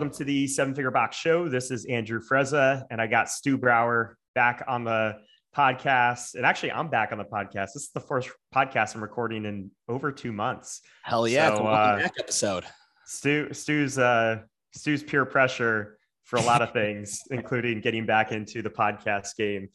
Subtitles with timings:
[0.00, 1.46] welcome to the Seven Figure Box Show.
[1.46, 5.18] This is Andrew Frezza, and I got Stu Brauer back on the
[5.54, 6.36] podcast.
[6.36, 7.74] And actually, I'm back on the podcast.
[7.74, 10.80] This is the first podcast I'm recording in over two months.
[11.02, 11.54] Hell yeah!
[11.54, 12.64] So, uh, back episode.
[13.04, 14.38] Stu, Stu's, uh,
[14.74, 19.68] Stu's peer pressure for a lot of things, including getting back into the podcast game.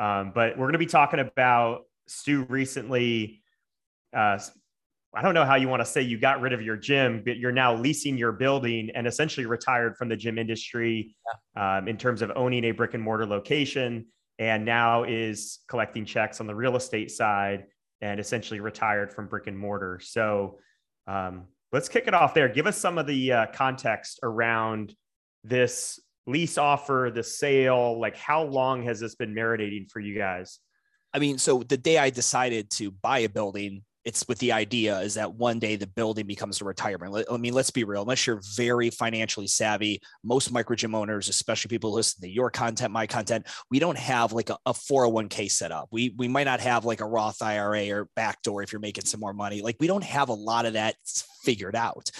[0.00, 3.44] Um, but we're going to be talking about Stu recently
[4.12, 4.40] uh,
[5.14, 7.36] I don't know how you want to say you got rid of your gym, but
[7.36, 11.16] you're now leasing your building and essentially retired from the gym industry
[11.56, 11.78] yeah.
[11.78, 14.06] um, in terms of owning a brick and mortar location,
[14.38, 17.64] and now is collecting checks on the real estate side
[18.00, 20.00] and essentially retired from brick and mortar.
[20.02, 20.58] So
[21.06, 22.48] um, let's kick it off there.
[22.48, 24.94] Give us some of the uh, context around
[25.42, 27.98] this lease offer, the sale.
[28.00, 30.60] Like, how long has this been marinating for you guys?
[31.12, 34.98] I mean, so the day I decided to buy a building, it's with the idea
[35.00, 37.26] is that one day the building becomes a retirement.
[37.30, 38.02] I mean, let's be real.
[38.02, 42.50] Unless you're very financially savvy, most micro gym owners, especially people who listen to your
[42.50, 45.88] content, my content, we don't have like a, a 401k set up.
[45.90, 49.20] We we might not have like a Roth IRA or backdoor if you're making some
[49.20, 49.60] more money.
[49.60, 50.96] Like we don't have a lot of that
[51.44, 52.10] figured out.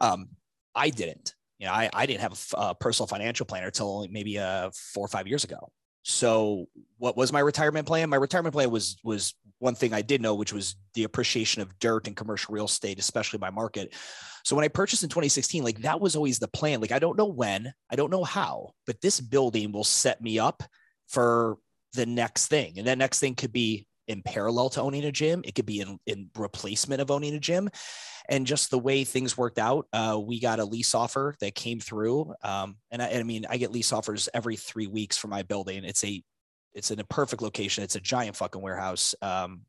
[0.00, 0.30] Um,
[0.74, 1.34] I didn't.
[1.58, 5.04] You know, I, I didn't have a, a personal financial planner until maybe uh, four
[5.04, 5.70] or five years ago.
[6.02, 6.66] So
[6.98, 8.08] what was my retirement plan?
[8.08, 11.78] My retirement plan was was one thing I did know, which was the appreciation of
[11.78, 13.94] dirt and commercial real estate, especially by market.
[14.42, 16.80] So when I purchased in 2016, like that was always the plan.
[16.80, 20.38] Like I don't know when, I don't know how, but this building will set me
[20.38, 20.62] up
[21.08, 21.58] for
[21.92, 22.78] the next thing.
[22.78, 25.42] And that next thing could be in parallel to owning a gym.
[25.44, 27.70] It could be in, in replacement of owning a gym
[28.28, 31.80] and just the way things worked out, uh, we got a lease offer that came
[31.80, 32.32] through.
[32.44, 35.84] Um, and I, I, mean, I get lease offers every three weeks for my building.
[35.84, 36.22] It's a,
[36.72, 37.82] it's in a perfect location.
[37.82, 39.14] It's a giant fucking warehouse.
[39.20, 39.62] Um,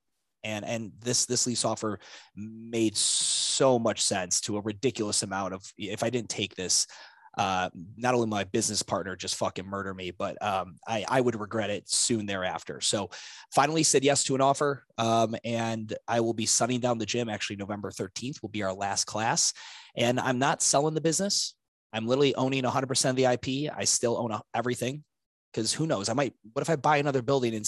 [0.44, 2.00] and and this this lease offer
[2.36, 6.88] made so much sense to a ridiculous amount of if I didn't take this,
[7.38, 11.40] uh, not only my business partner just fucking murder me, but um, I, I would
[11.40, 12.82] regret it soon thereafter.
[12.82, 13.10] So
[13.54, 14.84] finally said yes to an offer.
[14.98, 17.30] Um, and I will be sunning down the gym.
[17.30, 19.54] Actually, November 13th will be our last class.
[19.96, 21.56] And I'm not selling the business.
[21.94, 23.72] I'm literally owning 100% of the IP.
[23.76, 25.04] I still own everything
[25.52, 26.10] because who knows?
[26.10, 27.64] I might, what if I buy another building in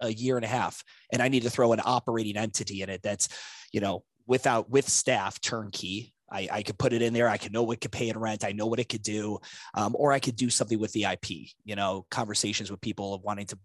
[0.00, 0.82] a year and a half
[1.12, 3.28] and I need to throw an operating entity in it that's,
[3.72, 7.28] you know, without, with staff turnkey I, I could put it in there.
[7.28, 8.44] I could know what could pay in rent.
[8.44, 9.38] I know what it could do.
[9.74, 13.22] Um, or I could do something with the IP, you know, conversations with people of
[13.22, 13.58] wanting to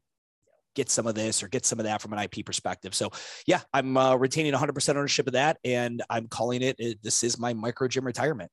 [0.76, 2.96] get some of this or get some of that from an IP perspective.
[2.96, 3.12] So
[3.46, 5.58] yeah, I'm uh, retaining 100% ownership of that.
[5.64, 8.52] And I'm calling it, it this is my micro gym retirement.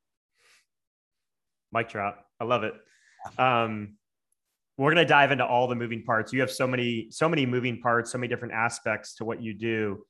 [1.73, 2.25] Mic drop.
[2.41, 2.75] I love it.
[3.39, 3.97] Um,
[4.79, 6.33] we're going to dive into all the moving parts.
[6.33, 9.53] You have so many, so many moving parts, so many different aspects to what you
[9.53, 10.05] do.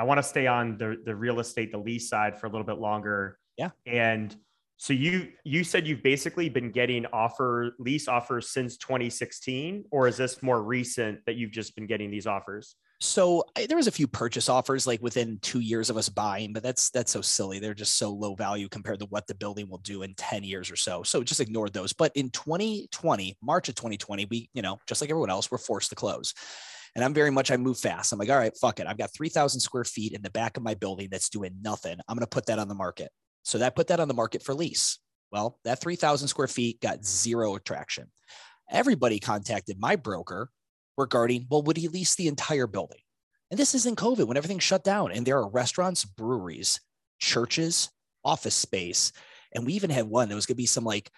[0.00, 2.66] I want to stay on the the real estate, the lease side for a little
[2.66, 3.38] bit longer.
[3.58, 3.70] Yeah.
[3.84, 4.34] And
[4.78, 10.16] so you you said you've basically been getting offer lease offers since 2016, or is
[10.16, 12.76] this more recent that you've just been getting these offers?
[13.02, 16.54] So I, there was a few purchase offers like within two years of us buying,
[16.54, 17.58] but that's that's so silly.
[17.58, 20.70] They're just so low value compared to what the building will do in 10 years
[20.70, 21.02] or so.
[21.02, 21.92] So just ignored those.
[21.92, 25.90] But in 2020, March of 2020, we, you know, just like everyone else, we're forced
[25.90, 26.32] to close.
[26.94, 28.12] And I'm very much, I move fast.
[28.12, 28.86] I'm like, all right, fuck it.
[28.86, 31.96] I've got 3,000 square feet in the back of my building that's doing nothing.
[32.08, 33.10] I'm going to put that on the market.
[33.44, 34.98] So that put that on the market for lease.
[35.30, 38.10] Well, that 3,000 square feet got zero attraction.
[38.70, 40.50] Everybody contacted my broker
[40.96, 43.00] regarding, well, would he lease the entire building?
[43.50, 45.12] And this is in COVID when everything shut down.
[45.12, 46.80] And there are restaurants, breweries,
[47.18, 47.90] churches,
[48.24, 49.12] office space.
[49.52, 51.10] And we even had one that was going to be some like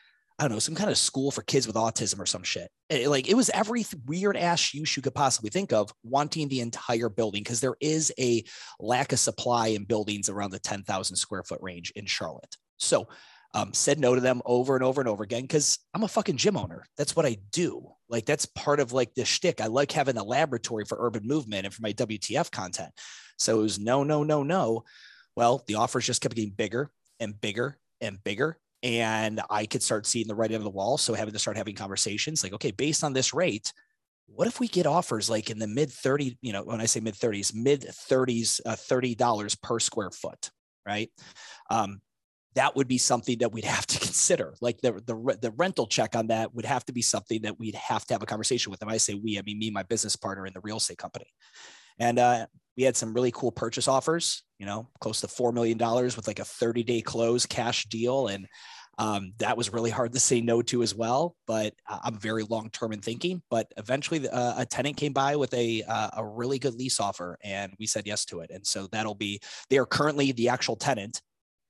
[0.43, 2.69] I don't know, some kind of school for kids with autism or some shit.
[2.91, 6.59] It, like it was every weird ass use you could possibly think of, wanting the
[6.59, 8.43] entire building because there is a
[8.81, 12.57] lack of supply in buildings around the 10,000 square foot range in Charlotte.
[12.79, 13.07] So,
[13.55, 16.39] um, said no to them over and over and over again because I'm a fucking
[16.39, 16.87] gym owner.
[16.99, 17.93] That's what I do.
[18.09, 19.61] Like that's part of like the shtick.
[19.61, 22.91] I like having a laboratory for urban movement and for my WTF content.
[23.38, 24.83] So it was no, no, no, no.
[25.37, 26.91] Well, the offers just kept getting bigger
[27.21, 30.99] and bigger and bigger and I could start seeing the writing on the wall.
[30.99, 33.73] So having to start having conversations like, okay, based on this rate,
[34.26, 37.00] what if we get offers like in the mid 30, you know, when I say
[37.00, 40.50] mid 30s, mid 30s, uh, $30 per square foot,
[40.87, 41.11] right?
[41.70, 42.00] Um,
[42.55, 44.55] that would be something that we'd have to consider.
[44.61, 47.75] Like the, the, the rental check on that would have to be something that we'd
[47.75, 48.88] have to have a conversation with them.
[48.88, 51.26] I say we, I mean me, my business partner in the real estate company.
[51.99, 52.46] And uh,
[52.77, 56.39] we had some really cool purchase offers, you know, close to $4 million with like
[56.39, 58.29] a 30 day close cash deal.
[58.29, 58.47] And
[58.99, 62.69] um, that was really hard to say no to as well, but I'm very long
[62.71, 63.43] term in thinking.
[63.51, 67.39] But eventually, uh, a tenant came by with a uh, a really good lease offer,
[67.43, 68.51] and we said yes to it.
[68.51, 69.41] And so that'll be
[69.71, 71.23] they are currently the actual tenant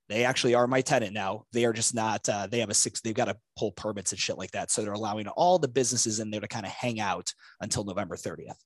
[0.09, 1.45] They actually are my tenant now.
[1.53, 2.27] They are just not.
[2.27, 3.01] Uh, they have a six.
[3.01, 4.69] They've got to pull permits and shit like that.
[4.69, 8.17] So they're allowing all the businesses in there to kind of hang out until November
[8.17, 8.57] 30th.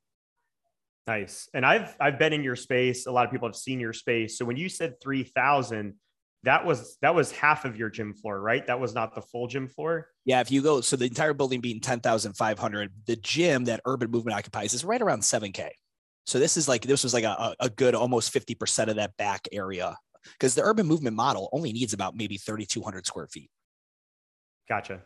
[1.07, 1.47] Nice.
[1.53, 3.07] And I've I've been in your space.
[3.07, 4.37] A lot of people have seen your space.
[4.37, 5.95] So when you said three thousand,
[6.43, 8.67] that was that was half of your gym floor, right?
[8.67, 10.09] That was not the full gym floor.
[10.25, 13.65] Yeah, if you go, so the entire building being ten thousand five hundred, the gym
[13.65, 15.71] that Urban Movement occupies is right around seven k.
[16.25, 19.15] So this is like this was like a, a good almost fifty percent of that
[19.15, 19.97] back area
[20.33, 23.49] because the Urban Movement model only needs about maybe thirty two hundred square feet.
[24.67, 25.03] Gotcha.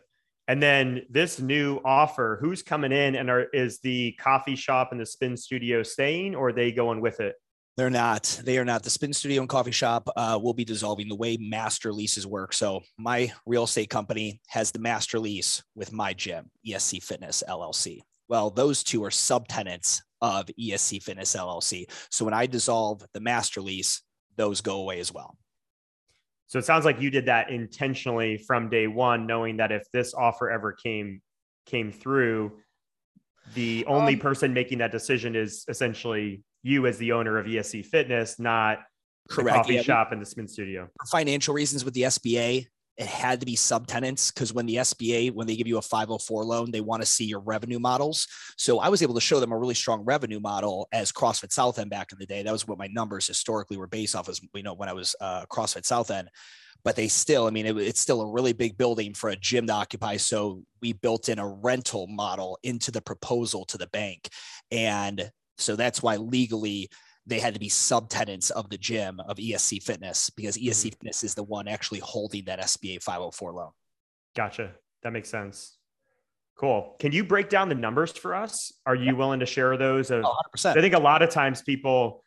[0.52, 5.00] And then this new offer, who's coming in and are, is the coffee shop and
[5.00, 7.36] the spin studio staying or are they going with it?
[7.78, 8.38] They're not.
[8.44, 8.82] They are not.
[8.82, 12.52] The spin studio and coffee shop uh, will be dissolving the way master leases work.
[12.52, 18.00] So my real estate company has the master lease with my gym, ESC Fitness LLC.
[18.28, 21.86] Well, those two are subtenants of ESC Fitness LLC.
[22.10, 24.02] So when I dissolve the master lease,
[24.36, 25.34] those go away as well.
[26.52, 30.12] So it sounds like you did that intentionally from day one, knowing that if this
[30.12, 31.22] offer ever came
[31.64, 32.58] came through,
[33.54, 37.86] the only um, person making that decision is essentially you as the owner of ESC
[37.86, 38.80] Fitness, not
[39.30, 39.48] correct.
[39.48, 40.90] the coffee yeah, shop and the spin studio.
[41.00, 42.66] For financial reasons with the SBA,
[43.02, 46.44] it had to be subtenants because when the SBA, when they give you a 504
[46.44, 48.28] loan, they want to see your revenue models.
[48.56, 51.80] So I was able to show them a really strong revenue model as CrossFit South
[51.80, 52.44] End back in the day.
[52.44, 55.16] That was what my numbers historically were based off as you know when I was
[55.20, 56.28] uh, CrossFit South End.
[56.84, 59.66] But they still, I mean, it, it's still a really big building for a gym
[59.66, 60.16] to occupy.
[60.16, 64.28] So we built in a rental model into the proposal to the bank,
[64.70, 66.88] and so that's why legally
[67.26, 70.88] they had to be subtenants of the gym of ESC Fitness because ESC mm-hmm.
[70.90, 73.70] Fitness is the one actually holding that SBA 504 loan.
[74.34, 74.72] Gotcha.
[75.02, 75.76] That makes sense.
[76.56, 76.96] Cool.
[76.98, 78.72] Can you break down the numbers for us?
[78.86, 79.12] Are you yeah.
[79.12, 80.10] willing to share those?
[80.10, 80.76] Of, oh, 100%.
[80.76, 82.22] I think a lot of times people,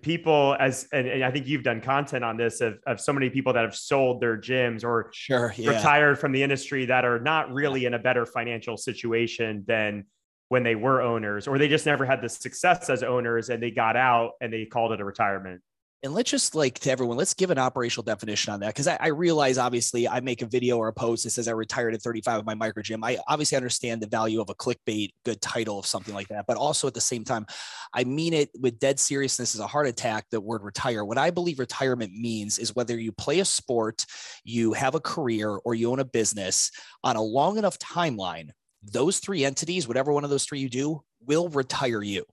[0.00, 3.30] people as, and, and, I think you've done content on this of, of so many
[3.30, 5.70] people that have sold their gyms or sure, yeah.
[5.70, 10.04] retired from the industry that are not really in a better financial situation than
[10.48, 13.70] when they were owners, or they just never had the success as owners and they
[13.70, 15.60] got out and they called it a retirement.
[16.04, 18.66] And let's just like to everyone, let's give an operational definition on that.
[18.66, 21.52] Because I, I, realize obviously I make a video or a post that says I
[21.52, 23.02] retired at 35 of my micro gym.
[23.02, 26.44] I obviously understand the value of a clickbait, good title of something like that.
[26.46, 27.46] But also at the same time,
[27.94, 31.06] I mean it with dead seriousness as a heart attack, the word retire.
[31.06, 34.04] What I believe retirement means is whether you play a sport,
[34.44, 36.70] you have a career, or you own a business
[37.02, 38.50] on a long enough timeline
[38.92, 42.24] those three entities, whatever one of those three you do, will retire you.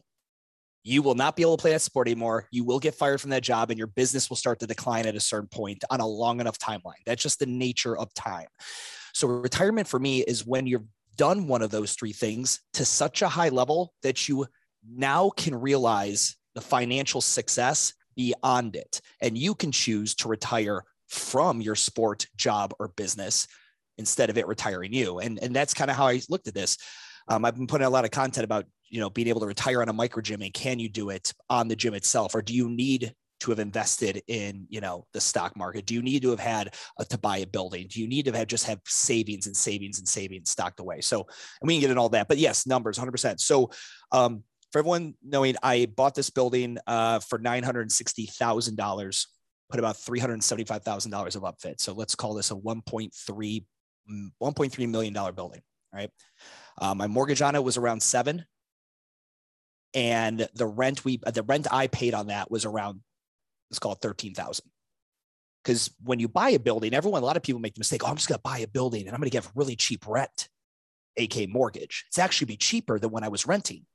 [0.84, 2.48] You will not be able to play that sport anymore.
[2.52, 5.16] You will get fired from that job and your business will start to decline at
[5.16, 7.02] a certain point on a long enough timeline.
[7.06, 8.48] That's just the nature of time.
[9.14, 10.88] So, retirement for me is when you've
[11.18, 14.48] done one of those three things to such a high level that you
[14.90, 19.02] now can realize the financial success beyond it.
[19.22, 23.48] And you can choose to retire from your sport, job, or business
[24.02, 25.20] instead of it retiring you.
[25.20, 26.78] And, and that's kind of how I looked at this.
[27.28, 29.82] Um, I've been putting a lot of content about, you know, being able to retire
[29.82, 32.36] on a micro gym and can you do it on the gym itself?
[32.36, 35.86] Or do you need to have invested in, you know, the stock market?
[35.86, 37.88] Do you need to have had a, to buy a building?
[37.90, 41.02] Do you need to have just have savings and savings and savings stocked away?
[41.02, 41.22] So,
[41.62, 43.40] and we can get in all that, but yes, numbers 100%.
[43.40, 43.72] So,
[44.12, 49.28] um, for everyone knowing, I bought this building uh, for $960,000,
[49.70, 51.82] put about $375,000 of upfit.
[51.82, 53.66] So let's call this a 1.3
[54.10, 55.62] $1.3 million building,
[55.94, 56.10] right?
[56.80, 58.46] Uh, my mortgage on it was around seven.
[59.94, 63.02] And the rent we, the rent I paid on that was around,
[63.70, 64.66] let's call it 13,000.
[65.64, 68.08] Because when you buy a building, everyone, a lot of people make the mistake, oh,
[68.08, 70.50] I'm just going to buy a building and I'm going to get really cheap rent,
[71.20, 72.06] AK mortgage.
[72.08, 73.86] It's actually be cheaper than when I was renting.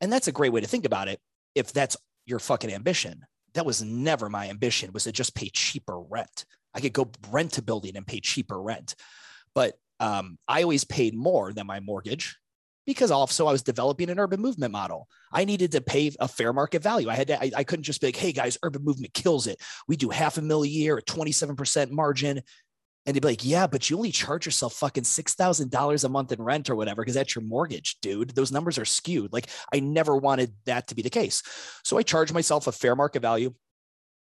[0.00, 1.20] And that's a great way to think about it.
[1.54, 3.24] If that's your fucking ambition,
[3.54, 6.44] that was never my ambition was to just pay cheaper rent.
[6.74, 8.94] I could go rent a building and pay cheaper rent.
[9.54, 12.36] But um, I always paid more than my mortgage
[12.86, 15.08] because also I was developing an urban movement model.
[15.30, 17.10] I needed to pay a fair market value.
[17.10, 19.60] I had to, I, I couldn't just be like, hey guys, urban movement kills it.
[19.86, 22.40] We do half a mil a year, a 27% margin.
[23.04, 26.42] And they'd be like, yeah, but you only charge yourself fucking $6,000 a month in
[26.42, 28.30] rent or whatever, because that's your mortgage, dude.
[28.30, 29.32] Those numbers are skewed.
[29.32, 31.42] Like, I never wanted that to be the case.
[31.84, 33.54] So I charge myself a fair market value.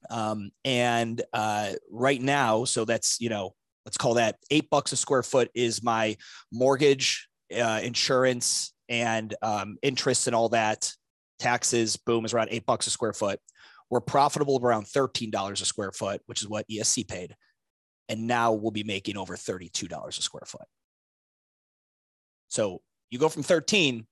[0.10, 4.98] Um, and uh, right now, so that's, you know, let's call that eight bucks a
[4.98, 6.18] square foot is my
[6.52, 10.92] mortgage, uh, insurance, and um, interest and all that.
[11.40, 13.40] Taxes, boom, is around eight bucks a square foot.
[13.90, 17.36] We're profitable around $13 a square foot, which is what ESC paid.
[18.08, 20.68] And now we'll be making over $32 a square foot.
[22.50, 24.06] So you go from 13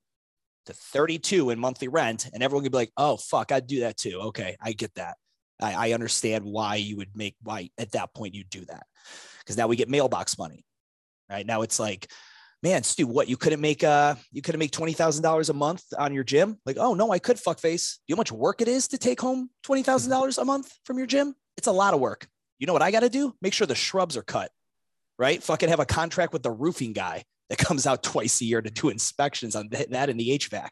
[0.66, 3.98] to 32 in monthly rent, and everyone can be like, oh, fuck, I'd do that
[3.98, 4.20] too.
[4.28, 5.18] Okay, I get that.
[5.62, 8.86] I, I understand why you would make why at that point you do that
[9.50, 10.64] because now we get mailbox money,
[11.28, 11.44] right?
[11.44, 12.12] Now it's like,
[12.62, 15.84] man, Stu, what you couldn't make uh you couldn't make twenty thousand dollars a month
[15.98, 16.60] on your gym?
[16.68, 17.98] Like, oh no, I could fuckface.
[18.06, 20.72] You know how much work it is to take home twenty thousand dollars a month
[20.86, 21.34] from your gym?
[21.58, 22.28] It's a lot of work.
[22.60, 23.34] You know what I got to do?
[23.42, 24.52] Make sure the shrubs are cut,
[25.18, 25.42] right?
[25.42, 28.70] Fucking have a contract with the roofing guy that comes out twice a year to
[28.70, 30.70] do inspections on that and the HVAC.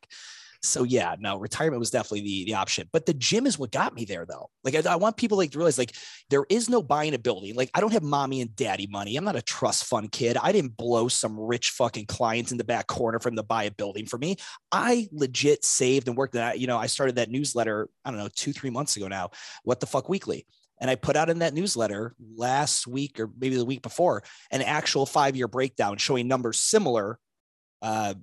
[0.61, 2.89] So yeah, no, retirement was definitely the, the option.
[2.91, 4.49] But the gym is what got me there though.
[4.63, 5.95] Like I, I, want people like to realize like
[6.29, 7.55] there is no buying a building.
[7.55, 9.15] Like I don't have mommy and daddy money.
[9.15, 10.37] I'm not a trust fund kid.
[10.37, 13.71] I didn't blow some rich fucking clients in the back corner from the buy a
[13.71, 14.37] building for me.
[14.71, 16.59] I legit saved and worked that.
[16.59, 19.31] You know, I started that newsletter, I don't know, two, three months ago now.
[19.63, 20.45] What the fuck weekly.
[20.79, 24.61] And I put out in that newsletter last week or maybe the week before an
[24.61, 27.19] actual five year breakdown showing numbers similar
[27.81, 28.13] uh,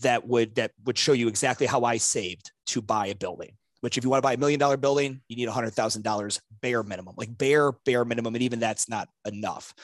[0.00, 3.56] that would that would show you exactly how I saved to buy a building.
[3.80, 6.02] Which, if you want to buy a million dollar building, you need a hundred thousand
[6.02, 9.74] dollars bare minimum, like bare bare minimum, and even that's not enough.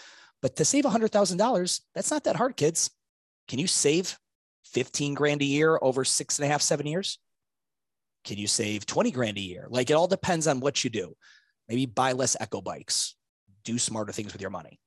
[0.41, 2.91] But to save a hundred thousand dollars, that's not that hard, kids.
[3.49, 4.17] Can you save
[4.65, 7.19] fifteen grand a year over six and a half, seven years?
[8.25, 9.67] Can you save twenty grand a year?
[9.69, 11.15] Like it all depends on what you do
[11.69, 13.15] maybe buy less echo bikes
[13.65, 14.81] do smarter things with your money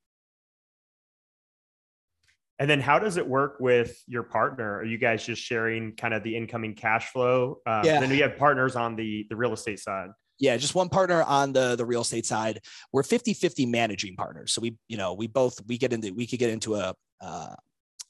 [2.61, 4.77] and then how does it work with your partner?
[4.77, 7.57] Are you guys just sharing kind of the incoming cash flow?
[7.65, 7.99] Um, yeah.
[7.99, 10.09] then we have partners on the the real estate side.
[10.37, 12.59] Yeah just one partner on the the real estate side.
[12.93, 14.53] We're 50 50 managing partners.
[14.53, 17.55] So we you know we both we get into we could get into a uh,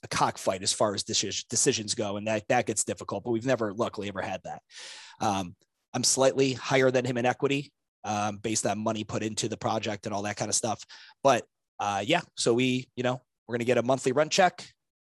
[0.03, 3.73] a cockfight as far as decisions go and that that gets difficult but we've never
[3.73, 4.61] luckily ever had that.
[5.21, 5.55] Um,
[5.93, 7.71] i'm slightly higher than him in equity
[8.03, 10.83] um, based on money put into the project and all that kind of stuff.
[11.23, 11.45] But
[11.79, 14.65] uh, yeah, so we, you know, we're going to get a monthly rent check.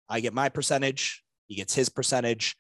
[0.08, 1.24] I get my percentage.
[1.48, 2.56] He gets his percentage.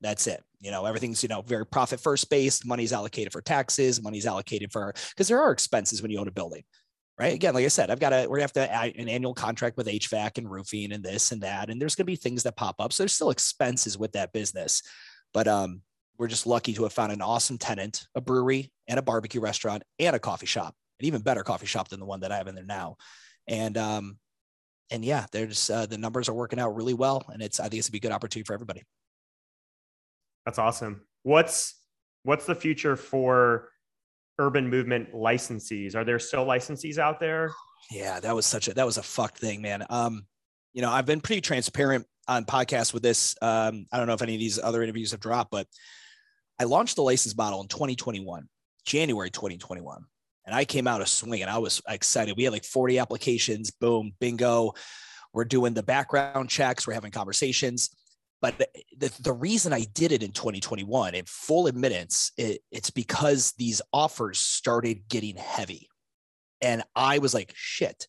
[0.00, 0.40] That's it.
[0.60, 2.64] You know, everything's, you know, very profit first based.
[2.64, 4.00] Money's allocated for taxes.
[4.00, 6.62] Money's allocated for, because there are expenses when you own a building,
[7.18, 7.34] right?
[7.34, 9.76] Again, like I said, I've got to, we're gonna have to add an annual contract
[9.76, 11.70] with HVAC and roofing and this and that.
[11.70, 12.92] And there's to be things that pop up.
[12.92, 14.80] So there's still expenses with that business.
[15.34, 15.82] But um,
[16.18, 19.82] we're just lucky to have found an awesome tenant, a brewery and a barbecue restaurant
[19.98, 22.46] and a coffee shop, an even better coffee shop than the one that I have
[22.46, 22.96] in there now.
[23.48, 24.18] And um,
[24.90, 27.78] and yeah, there's uh, the numbers are working out really well, and it's I think
[27.78, 28.82] it's a be a good opportunity for everybody.
[30.44, 31.02] That's awesome.
[31.22, 31.74] What's
[32.22, 33.68] what's the future for
[34.38, 35.94] urban movement licensees?
[35.94, 37.52] Are there still licensees out there?
[37.90, 39.84] Yeah, that was such a that was a fucked thing, man.
[39.90, 40.26] Um,
[40.72, 43.34] you know, I've been pretty transparent on podcasts with this.
[43.42, 45.66] Um, I don't know if any of these other interviews have dropped, but
[46.58, 48.48] I launched the license model in 2021,
[48.84, 50.04] January 2021.
[50.50, 52.36] And I came out a swing and I was excited.
[52.36, 54.72] We had like 40 applications, boom, bingo.
[55.32, 57.90] We're doing the background checks, we're having conversations.
[58.42, 58.58] But
[58.98, 63.80] the, the reason I did it in 2021, in full admittance, it, it's because these
[63.92, 65.88] offers started getting heavy.
[66.60, 68.08] And I was like, shit,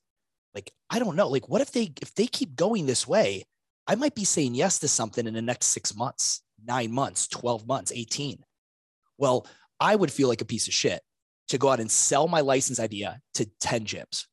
[0.55, 1.27] like, I don't know.
[1.27, 3.43] Like, what if they if they keep going this way,
[3.85, 7.67] I might be saying yes to something in the next six months nine months, 12
[7.67, 8.43] months, 18.
[9.17, 9.45] Well,
[9.79, 11.01] I would feel like a piece of shit
[11.51, 14.25] to go out and sell my license idea to 10 gyms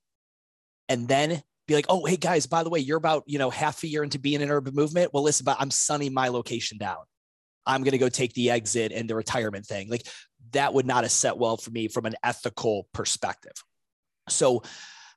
[0.88, 3.82] and then be like, oh, hey guys, by the way, you're about, you know, half
[3.82, 5.12] a year into being an urban movement.
[5.12, 6.98] Well, listen, but I'm sunning my location down.
[7.66, 9.90] I'm going to go take the exit and the retirement thing.
[9.90, 10.06] Like
[10.52, 13.52] that would not have set well for me from an ethical perspective.
[14.28, 14.62] So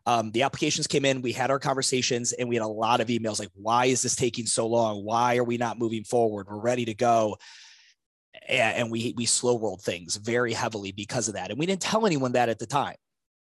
[0.05, 3.07] um, the applications came in, we had our conversations, and we had a lot of
[3.07, 5.05] emails like, why is this taking so long?
[5.05, 6.47] Why are we not moving forward?
[6.49, 7.37] We're ready to go.
[8.47, 11.49] And we we slow rolled things very heavily because of that.
[11.49, 12.95] And we didn't tell anyone that at the time.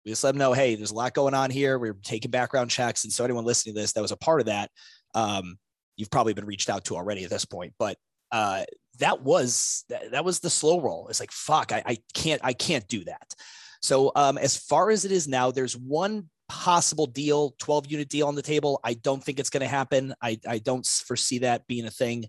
[0.06, 1.78] We just let them know, hey, there's a lot going on here.
[1.78, 3.04] We're taking background checks.
[3.04, 4.72] And so anyone listening to this that was a part of that,
[5.14, 5.58] um,
[5.98, 7.74] you've probably been reached out to already at this point.
[7.78, 7.98] But
[8.32, 8.64] uh,
[9.00, 11.08] that was that, that was the slow roll.
[11.10, 13.34] It's like fuck, I, I can't I can't do that.
[13.82, 18.28] So um, as far as it is now, there's one possible deal, 12 unit deal
[18.28, 18.80] on the table.
[18.84, 20.14] I don't think it's going to happen.
[20.22, 22.26] I, I don't foresee that being a thing.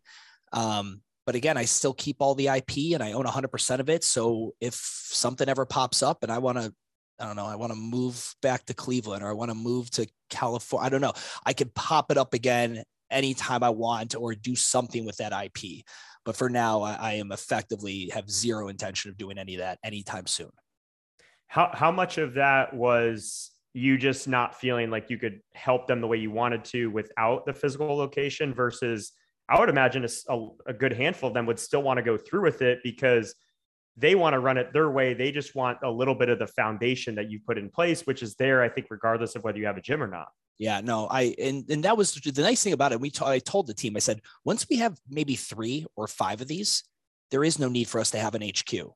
[0.53, 4.05] Um, but again, I still keep all the IP and I own 100% of it.
[4.05, 6.73] So if something ever pops up and I want to,
[7.19, 9.91] I don't know, I want to move back to Cleveland or I want to move
[9.93, 11.13] to California, I don't know,
[11.45, 15.85] I could pop it up again anytime I want or do something with that IP.
[16.25, 19.79] But for now, I, I am effectively have zero intention of doing any of that
[19.85, 20.51] anytime soon.
[21.49, 26.01] How, how much of that was you just not feeling like you could help them
[26.01, 29.13] the way you wanted to without the physical location versus
[29.51, 32.43] I would imagine a, a, good handful of them would still want to go through
[32.43, 33.35] with it because
[33.97, 35.13] they want to run it their way.
[35.13, 38.23] They just want a little bit of the foundation that you put in place, which
[38.23, 40.29] is there, I think, regardless of whether you have a gym or not.
[40.59, 43.01] Yeah, no, I and and that was the nice thing about it.
[43.01, 46.41] We t- I told the team, I said, once we have maybe three or five
[46.43, 46.85] of these,
[47.31, 48.93] there is no need for us to have an HQ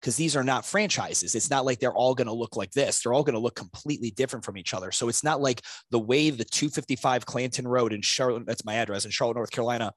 [0.00, 1.34] because these are not franchises.
[1.34, 3.02] It's not like they're all going to look like this.
[3.02, 4.92] They're all going to look completely different from each other.
[4.92, 9.04] So it's not like the way the 255 Clanton Road in Charlotte, that's my address
[9.04, 9.92] in Charlotte, North Carolina,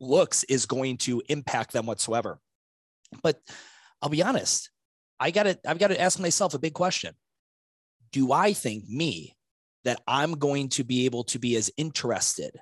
[0.00, 2.40] looks is going to impact them whatsoever.
[3.22, 3.40] But
[4.02, 4.70] I'll be honest,
[5.20, 7.14] I got to I've got to ask myself a big question.
[8.12, 9.36] Do I think me
[9.84, 12.56] that I'm going to be able to be as interested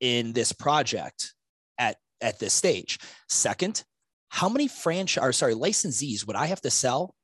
[0.00, 1.34] in this project
[1.78, 2.98] at at this stage?
[3.28, 3.84] Second,
[4.32, 7.14] how many franchise or sorry, licensees would I have to sell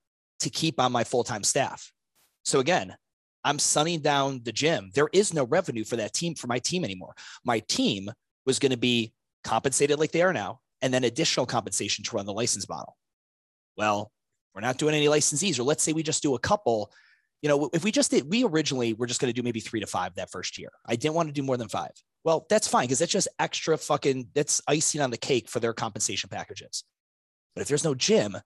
[0.40, 1.90] to keep on my full-time staff?
[2.44, 2.94] So again,
[3.42, 4.90] I'm sunning down the gym.
[4.92, 7.14] There is no revenue for that team for my team anymore.
[7.46, 8.10] My team
[8.44, 12.26] was going to be compensated like they are now, and then additional compensation to run
[12.26, 12.94] the license model.
[13.78, 14.12] Well,
[14.54, 16.92] we're not doing any licensees, or let's say we just do a couple.
[17.40, 19.80] You know, if we just did, we originally were just going to do maybe three
[19.80, 20.72] to five that first year.
[20.84, 21.92] I didn't want to do more than five.
[22.22, 25.72] Well, that's fine because that's just extra fucking, that's icing on the cake for their
[25.72, 26.84] compensation packages.
[27.58, 28.36] But if there's no gym,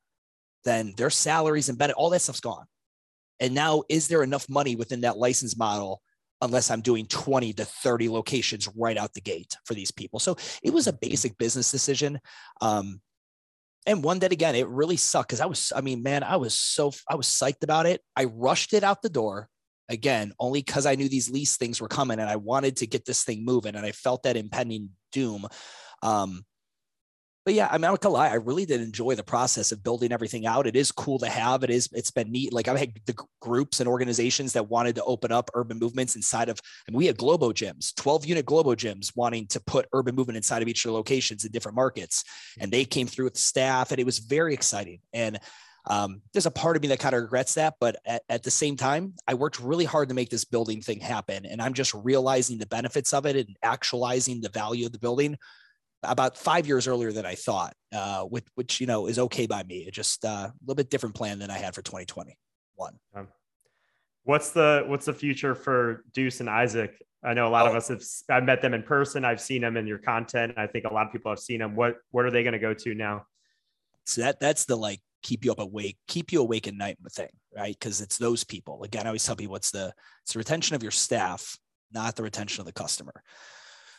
[0.64, 2.64] then their salaries and all that stuff's gone.
[3.40, 6.00] And now, is there enough money within that license model
[6.40, 10.19] unless I'm doing 20 to 30 locations right out the gate for these people.
[10.19, 12.21] So it was a basic business decision.
[12.62, 13.02] Um,
[13.85, 16.54] and one that again, it really sucked because I was, I mean, man, I was
[16.54, 18.00] so, I was psyched about it.
[18.16, 19.50] I rushed it out the door
[19.90, 23.04] again, only because I knew these lease things were coming and I wanted to get
[23.04, 25.47] this thing moving and I felt that impending doom.
[26.02, 26.47] Um,
[27.44, 30.12] but yeah, I I'm not gonna lie, I really did enjoy the process of building
[30.12, 30.66] everything out.
[30.66, 31.64] It is cool to have.
[31.64, 32.52] It is, it's been neat.
[32.52, 36.49] Like I've had the groups and organizations that wanted to open up urban movements inside
[36.49, 40.37] of, and we had Globo gyms, 12 unit Globo gyms wanting to put urban movement
[40.37, 42.25] inside of each of their locations in different markets.
[42.61, 45.00] And they came through with staff and it was very exciting.
[45.12, 45.40] And
[45.87, 48.52] um, there's a part of me that kind of regrets that, but at, at, the
[48.52, 51.44] same time, I worked really hard to make this building thing happen.
[51.44, 55.37] And I'm just realizing the benefits of it and actualizing the value of the building
[56.02, 59.62] about five years earlier than I thought, uh, which, which, you know, is okay by
[59.62, 59.79] me.
[59.87, 62.92] It just uh, a little bit different plan than I had for 2021.
[63.14, 63.29] Um,
[64.24, 66.94] what's the, what's the future for Deuce and Isaac?
[67.24, 67.70] I know a lot oh.
[67.70, 69.24] of us have, I've met them in person.
[69.24, 70.55] I've seen them in your content.
[70.57, 71.77] I think a lot of people have seen them.
[71.77, 73.27] What, what are they going to go to now?
[74.05, 77.29] So that, that's the like, keep you up awake, keep you awake at night thing,
[77.57, 77.77] right?
[77.79, 78.83] Because it's those people.
[78.83, 81.57] Again, I always tell people it's the it's the retention of your staff,
[81.92, 83.22] not the retention of the customer.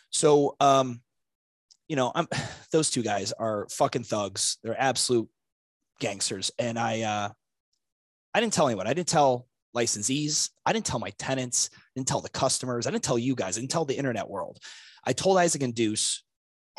[0.10, 1.02] So um,
[1.94, 2.28] you know, I'm
[2.72, 4.58] those two guys are fucking thugs.
[4.64, 5.30] They're absolute
[6.00, 6.50] gangsters.
[6.58, 7.30] And I uh
[8.34, 8.88] I didn't tell anyone.
[8.88, 9.46] I didn't tell
[9.78, 10.50] licensees.
[10.66, 11.70] I didn't tell my tenants.
[11.72, 12.88] I didn't tell the customers.
[12.88, 13.58] I didn't tell you guys.
[13.58, 14.58] I didn't tell the internet world.
[15.06, 16.24] I told Isaac and Deuce,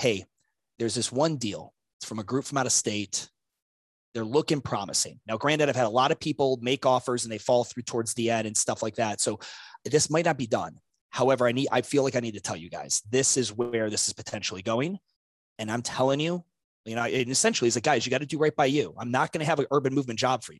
[0.00, 0.24] hey,
[0.80, 1.72] there's this one deal.
[1.98, 3.30] It's from a group from out of state.
[4.14, 5.20] They're looking promising.
[5.28, 8.14] Now, granted, I've had a lot of people make offers and they fall through towards
[8.14, 9.20] the end and stuff like that.
[9.20, 9.38] So
[9.84, 10.80] this might not be done.
[11.14, 13.88] However, I need I feel like I need to tell you guys this is where
[13.88, 14.98] this is potentially going.
[15.60, 16.42] And I'm telling you,
[16.84, 18.92] you know, and essentially it's like, guys, you got to do right by you.
[18.98, 20.58] I'm not going to have an urban movement job for you.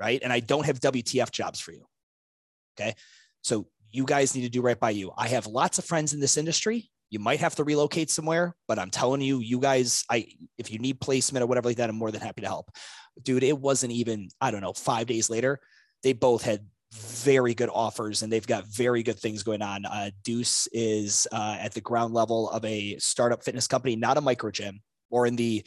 [0.00, 0.20] Right.
[0.20, 1.86] And I don't have WTF jobs for you.
[2.76, 2.96] Okay.
[3.42, 5.12] So you guys need to do right by you.
[5.16, 6.90] I have lots of friends in this industry.
[7.10, 10.26] You might have to relocate somewhere, but I'm telling you, you guys, I
[10.58, 12.68] if you need placement or whatever like that, I'm more than happy to help.
[13.22, 15.60] Dude, it wasn't even, I don't know, five days later,
[16.02, 19.84] they both had very good offers and they've got very good things going on.
[19.84, 24.20] Uh, Deuce is uh, at the ground level of a startup fitness company, not a
[24.20, 24.80] micro gym,
[25.10, 25.64] or in the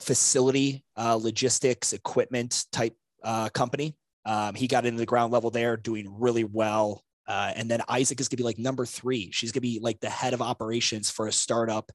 [0.00, 3.96] facility uh, logistics equipment type uh, company.
[4.24, 7.02] Um, he got into the ground level there, doing really well.
[7.26, 9.30] Uh, and then Isaac is going to be like number three.
[9.32, 11.90] She's going to be like the head of operations for a startup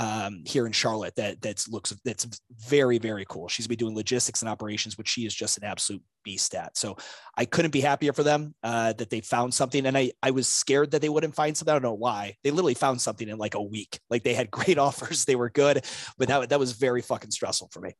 [0.00, 3.48] um, here in Charlotte that that looks that's very very cool.
[3.48, 6.74] She's be doing logistics and operations, which she is just an absolute beast at.
[6.78, 6.96] So
[7.36, 9.84] I couldn't be happier for them uh, that they found something.
[9.84, 11.70] And I I was scared that they wouldn't find something.
[11.70, 12.36] I don't know why.
[12.42, 14.00] They literally found something in like a week.
[14.08, 15.84] Like they had great offers, they were good,
[16.16, 17.92] but that that was very fucking stressful for me.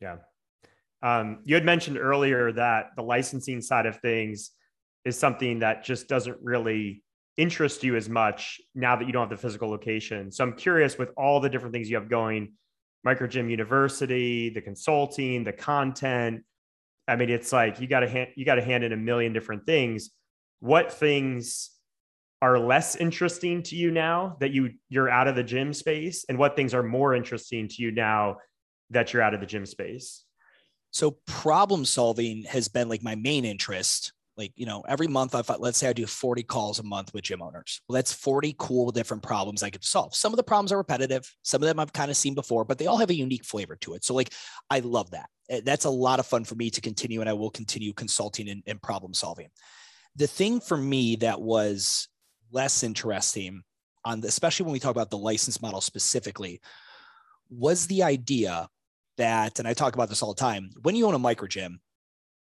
[0.00, 0.16] Yeah.
[1.04, 4.50] Um, you had mentioned earlier that the licensing side of things
[5.04, 7.04] is something that just doesn't really
[7.36, 10.30] interest you as much now that you don't have the physical location.
[10.32, 12.52] So I'm curious with all the different things you have going,
[13.06, 16.44] Microgym University, the consulting, the content.
[17.06, 19.32] I mean, it's like you got to hand you got to hand in a million
[19.32, 20.10] different things.
[20.60, 21.70] What things
[22.42, 26.38] are less interesting to you now that you you're out of the gym space, and
[26.38, 28.38] what things are more interesting to you now
[28.90, 30.24] that you're out of the gym space?
[30.90, 35.42] So problem solving has been like my main interest like you know every month i
[35.58, 37.80] let's say i do 40 calls a month with gym owners.
[37.88, 40.14] Well that's 40 cool different problems i could solve.
[40.14, 41.30] Some of the problems are repetitive.
[41.42, 43.76] Some of them i've kind of seen before but they all have a unique flavor
[43.76, 44.04] to it.
[44.04, 44.32] So like
[44.70, 45.28] i love that.
[45.48, 48.48] Eh, that's a lot of fun for me to continue and i will continue consulting
[48.48, 49.48] and, and problem solving.
[50.16, 52.08] The thing for me that was
[52.50, 53.62] less interesting
[54.04, 56.60] on the, especially when we talk about the license model specifically
[57.50, 58.68] was the idea
[59.18, 60.70] that, and I talk about this all the time.
[60.82, 61.80] When you own a micro gym,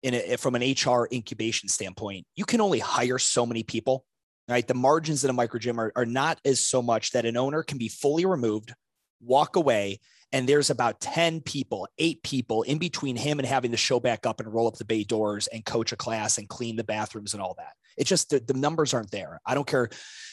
[0.03, 4.05] in a, from an HR incubation standpoint, you can only hire so many people.
[4.49, 7.37] Right, the margins in a micro gym are, are not as so much that an
[7.37, 8.73] owner can be fully removed,
[9.21, 9.99] walk away,
[10.33, 14.27] and there's about 10 people, eight people in between him and having to show back
[14.27, 17.33] up and roll up the bay doors and coach a class and clean the bathrooms
[17.33, 17.73] and all that.
[17.97, 19.41] It's just the, the numbers aren't there.
[19.47, 19.89] I don't care,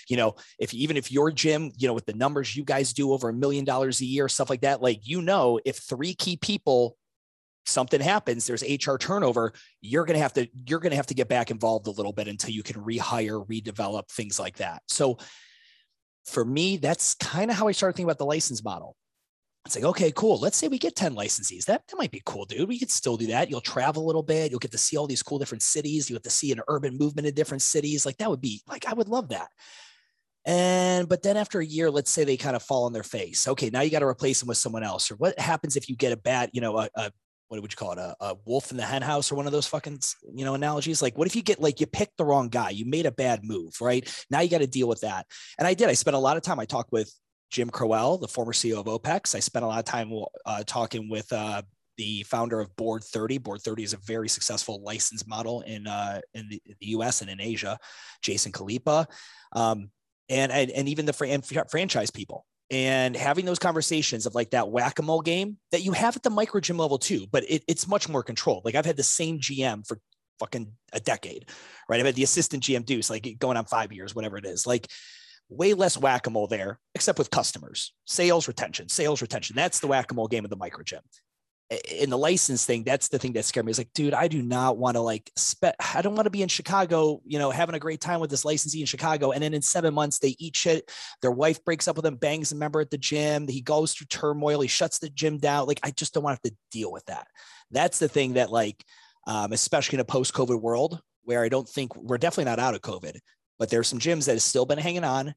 [0.10, 3.14] you know, if even if your gym, you know, with the numbers you guys do
[3.14, 6.38] over a million dollars a year, stuff like that, like, you know, if three key
[6.38, 6.98] people
[7.66, 11.14] something happens there's hr turnover you're going to have to you're going to have to
[11.14, 15.18] get back involved a little bit until you can rehire redevelop things like that so
[16.26, 18.96] for me that's kind of how i started thinking about the license model
[19.66, 20.40] it's like, okay, cool.
[20.40, 21.66] Let's say we get 10 licensees.
[21.66, 22.68] That, that might be cool, dude.
[22.68, 23.50] We could still do that.
[23.50, 24.52] You'll travel a little bit.
[24.52, 26.10] You'll get to see all these cool different cities.
[26.10, 28.06] You get to see an urban movement in different cities.
[28.06, 29.48] Like that would be like, I would love that.
[30.46, 33.48] And, but then after a year, let's say they kind of fall on their face.
[33.48, 35.10] Okay, now you got to replace them with someone else.
[35.10, 37.12] Or what happens if you get a bad, you know, a, a
[37.54, 38.00] what would you call it?
[38.00, 40.00] A, a wolf in the hen house or one of those fucking,
[40.34, 41.02] you know, analogies.
[41.04, 42.72] Like, what if you get like you picked the wrong guy?
[42.72, 44.10] You made a bad move, right?
[44.32, 45.28] Now you got to deal with that.
[45.60, 45.88] And I did.
[45.88, 46.60] I spent a lot of time.
[46.60, 47.14] I talked with
[47.52, 49.36] Jim Crowell, the former CEO of OPEX.
[49.36, 50.12] I spent a lot of time
[50.48, 51.62] uh, talking with uh,
[51.98, 53.38] the founder of Board 30.
[53.38, 57.22] Board 30 is a very successful license model in uh, in, the, U.S.
[57.22, 57.78] and in Asia.
[58.24, 59.06] Jason Khalipa
[59.52, 59.92] um,
[60.28, 62.46] and, and and even the fr- franchise people.
[62.72, 66.24] And having those conversations of like that whack a mole game that you have at
[66.24, 68.66] the micro gym level too, but it, it's much more controlled.
[68.66, 70.00] Like I've had the same GM for
[70.40, 71.50] fucking a decade,
[71.88, 72.00] right?
[72.00, 74.66] I've had the assistant GM Deuce, like going on five years, whatever it is.
[74.66, 74.88] Like
[75.50, 79.56] way less whack-a-mole there, except with customers, sales retention, sales retention.
[79.56, 81.02] That's the whack-a-mole game of the micro gym.
[81.90, 83.70] In the license thing, that's the thing that scared me.
[83.70, 85.32] It's like, dude, I do not want to like
[85.94, 88.46] I don't want to be in Chicago, you know, having a great time with this
[88.46, 89.32] licensee in Chicago.
[89.32, 90.92] And then in seven months, they eat shit.
[91.22, 93.48] Their wife breaks up with him, bangs a member at the gym.
[93.48, 94.62] He goes through turmoil.
[94.62, 95.68] He shuts the gym down.
[95.68, 97.28] Like, I just don't want to have to deal with that.
[97.72, 98.84] That's the thing that, like,
[99.28, 102.82] um, especially in a post-COVID world where I don't think we're definitely not out of
[102.82, 103.18] COVID,
[103.58, 105.34] but there are some gyms that have still been hanging on.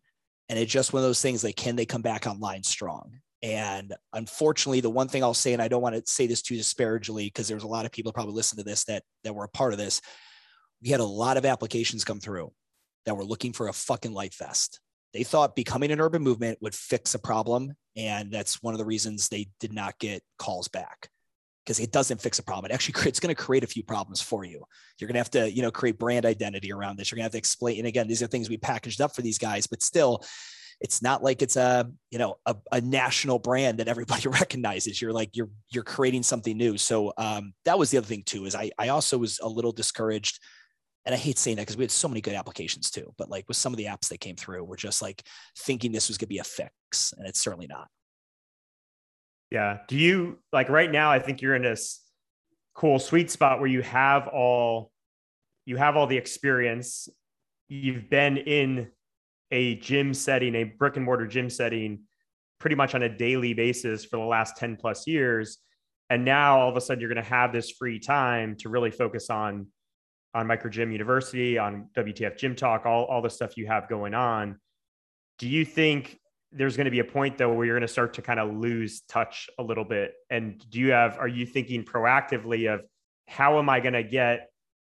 [0.49, 3.21] And it's just one of those things like, can they come back online strong?
[3.47, 6.57] And unfortunately, the one thing I'll say, and I don't want to say this too
[6.57, 9.49] disparagingly, because there's a lot of people probably listen to this that that were a
[9.49, 10.03] part of this.
[10.83, 12.53] We had a lot of applications come through
[13.05, 14.81] that were looking for a fucking light vest.
[15.13, 17.73] They thought becoming an urban movement would fix a problem.
[17.97, 21.09] And that's one of the reasons they did not get calls back
[21.65, 22.69] because it doesn't fix a problem.
[22.69, 24.65] It actually it's going to create a few problems for you.
[24.99, 27.13] You're going to have to, you know, create brand identity around this.
[27.13, 27.79] You're going to have to explain.
[27.79, 30.25] And again, these are things we packaged up for these guys, but still,
[30.81, 35.01] it's not like it's a, you know, a, a national brand that everybody recognizes.
[35.01, 36.77] You're like you're you're creating something new.
[36.77, 38.45] So um, that was the other thing too.
[38.45, 40.41] Is I I also was a little discouraged.
[41.05, 43.15] And I hate saying that because we had so many good applications too.
[43.17, 45.23] But like with some of the apps that came through, we're just like
[45.57, 47.87] thinking this was going to be a fix, and it's certainly not.
[49.51, 49.79] Yeah.
[49.87, 51.13] Do you like right now?
[51.13, 52.01] I think you're in this
[52.75, 54.91] cool sweet spot where you have all
[55.65, 57.09] you have all the experience.
[57.69, 58.89] You've been in
[59.51, 62.01] a gym setting, a brick and mortar gym setting,
[62.59, 65.59] pretty much on a daily basis for the last 10 plus years.
[66.11, 68.91] And now all of a sudden you're going to have this free time to really
[68.91, 69.67] focus on
[70.35, 74.13] on micro gym university, on WTF gym talk, all, all the stuff you have going
[74.13, 74.59] on.
[75.39, 76.19] Do you think
[76.53, 78.55] there's going to be a point though where you're going to start to kind of
[78.55, 82.81] lose touch a little bit and do you have are you thinking proactively of
[83.29, 84.49] how am i going to get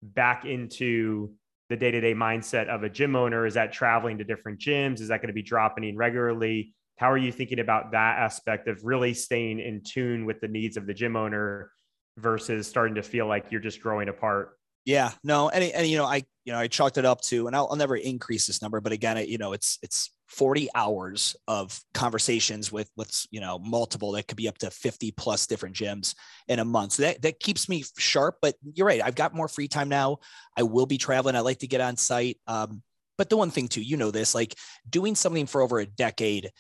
[0.03, 1.31] back into
[1.69, 3.45] the day-to-day mindset of a gym owner?
[3.45, 5.01] Is that traveling to different gyms?
[5.01, 6.73] Is that going to be dropping in regularly?
[6.97, 10.77] How are you thinking about that aspect of really staying in tune with the needs
[10.77, 11.71] of the gym owner
[12.17, 14.58] versus starting to feel like you're just growing apart?
[14.86, 17.56] Yeah, no, and and you know, I you know, I chalked it up to, and
[17.56, 21.35] I'll, I'll never increase this number, but again, it, you know, it's it's 40 hours
[21.47, 25.75] of conversations with with you know multiple that could be up to 50 plus different
[25.75, 26.15] gyms
[26.47, 26.93] in a month.
[26.93, 28.37] So that that keeps me sharp.
[28.41, 30.17] But you're right, I've got more free time now.
[30.55, 31.35] I will be traveling.
[31.35, 32.37] I like to get on site.
[32.47, 32.81] Um,
[33.17, 34.55] but the one thing too, you know this, like
[34.89, 36.51] doing something for over a decade.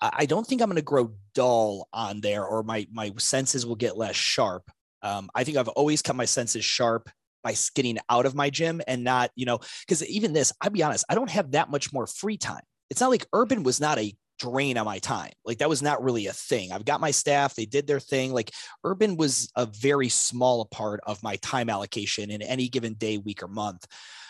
[0.00, 3.74] I don't think I'm going to grow dull on there, or my my senses will
[3.74, 4.70] get less sharp.
[5.02, 7.10] Um, I think I've always kept my senses sharp
[7.42, 10.82] by getting out of my gym and not, you know, because even this, I'll be
[10.82, 12.62] honest, I don't have that much more free time.
[12.90, 15.32] It's not like urban was not a drain on my time.
[15.44, 16.72] Like that was not really a thing.
[16.72, 18.32] I've got my staff, they did their thing.
[18.32, 18.52] Like
[18.84, 23.42] urban was a very small part of my time allocation in any given day, week,
[23.42, 23.86] or month.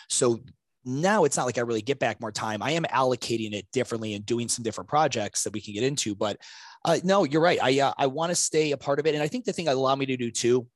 [0.09, 0.39] So
[0.85, 2.63] now it's not like I really get back more time.
[2.63, 6.15] I am allocating it differently and doing some different projects that we can get into.
[6.15, 6.37] But
[6.85, 7.59] uh, no, you're right.
[7.61, 9.65] I uh, I want to stay a part of it, and I think the thing
[9.65, 10.67] that allowed me to do too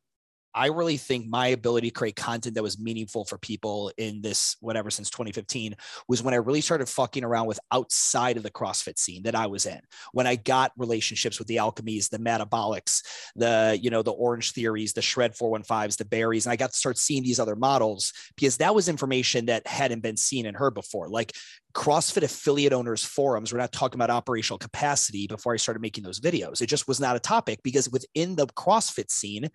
[0.56, 4.56] I really think my ability to create content that was meaningful for people in this
[4.60, 5.76] whatever since 2015
[6.08, 9.48] was when I really started fucking around with outside of the CrossFit scene that I
[9.48, 9.80] was in.
[10.12, 13.02] When I got relationships with the alchemies, the metabolics,
[13.36, 16.78] the you know the orange theories, the shred 415s, the Barry's, and I got to
[16.78, 20.74] start seeing these other models because that was information that hadn't been seen and heard
[20.74, 21.10] before.
[21.10, 21.34] Like
[21.74, 26.20] CrossFit affiliate owners forums, we're not talking about operational capacity before I started making those
[26.20, 26.62] videos.
[26.62, 29.50] It just was not a topic because within the CrossFit scene,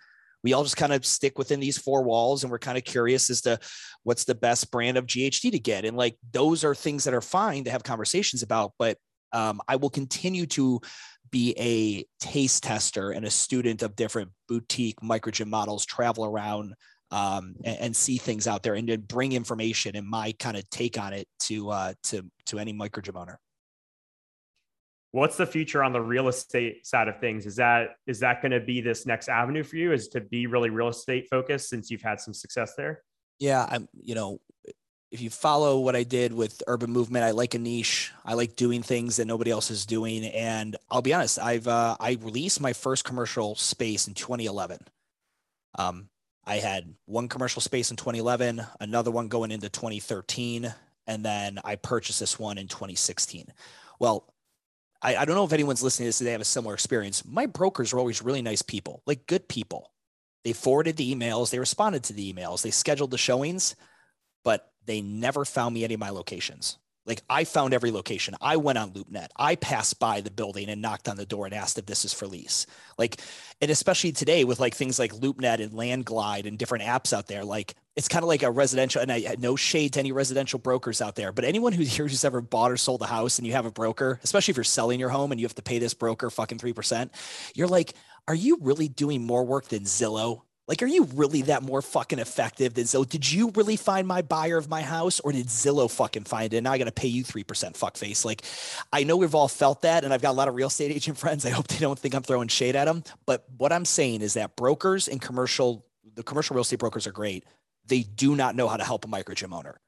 [0.44, 3.31] we all just kind of stick within these four walls and we're kind of curious
[3.31, 3.59] as to
[4.05, 5.85] what's the best brand of GHD to get.
[5.85, 8.96] And like those are things that are fine to have conversations about, but
[9.33, 10.81] um, I will continue to
[11.31, 16.74] be a taste tester and a student of different boutique microgym models, travel around
[17.11, 20.68] um, and, and, see things out there and to bring information and my kind of
[20.70, 23.40] take on it to uh, to to any microgym owner
[25.12, 27.46] what's the future on the real estate side of things?
[27.46, 30.46] Is that is that going to be this next avenue for you is to be
[30.46, 33.02] really real estate focused since you've had some success there?
[33.38, 34.40] Yeah i'm you know
[35.10, 38.56] if you follow what i did with urban movement i like a niche i like
[38.56, 42.60] doing things that nobody else is doing and i'll be honest i've uh, i released
[42.60, 44.78] my first commercial space in 2011
[45.78, 46.08] um,
[46.44, 50.72] i had one commercial space in 2011 another one going into 2013
[51.06, 53.46] and then i purchased this one in 2016
[54.00, 54.26] well
[55.00, 57.24] I, I don't know if anyone's listening to this, they have a similar experience.
[57.24, 59.92] My brokers are always really nice people, like good people.
[60.44, 63.76] They forwarded the emails, they responded to the emails, they scheduled the showings,
[64.44, 66.78] but they never found me any of my locations.
[67.08, 68.36] Like I found every location.
[68.40, 69.28] I went on LoopNet.
[69.36, 72.12] I passed by the building and knocked on the door and asked if this is
[72.12, 72.66] for lease.
[72.98, 73.20] Like,
[73.62, 77.44] and especially today with like things like LoopNet and Landglide and different apps out there,
[77.44, 79.00] like it's kind of like a residential.
[79.00, 82.06] And I had no shade to any residential brokers out there, but anyone who's here
[82.06, 84.64] who's ever bought or sold a house and you have a broker, especially if you're
[84.64, 87.12] selling your home and you have to pay this broker fucking three percent,
[87.54, 87.94] you're like,
[88.28, 90.42] are you really doing more work than Zillow?
[90.68, 93.09] Like, are you really that more fucking effective than Zillow?
[93.09, 96.59] Did you really find my buyer of my house or did Zillow fucking find it?
[96.59, 98.22] And now I got to pay you 3% fuckface.
[98.22, 98.42] Like,
[98.92, 100.04] I know we've all felt that.
[100.04, 101.46] And I've got a lot of real estate agent friends.
[101.46, 103.02] I hope they don't think I'm throwing shade at them.
[103.24, 107.12] But what I'm saying is that brokers and commercial, the commercial real estate brokers are
[107.12, 107.44] great.
[107.87, 109.81] They do not know how to help a micro gym owner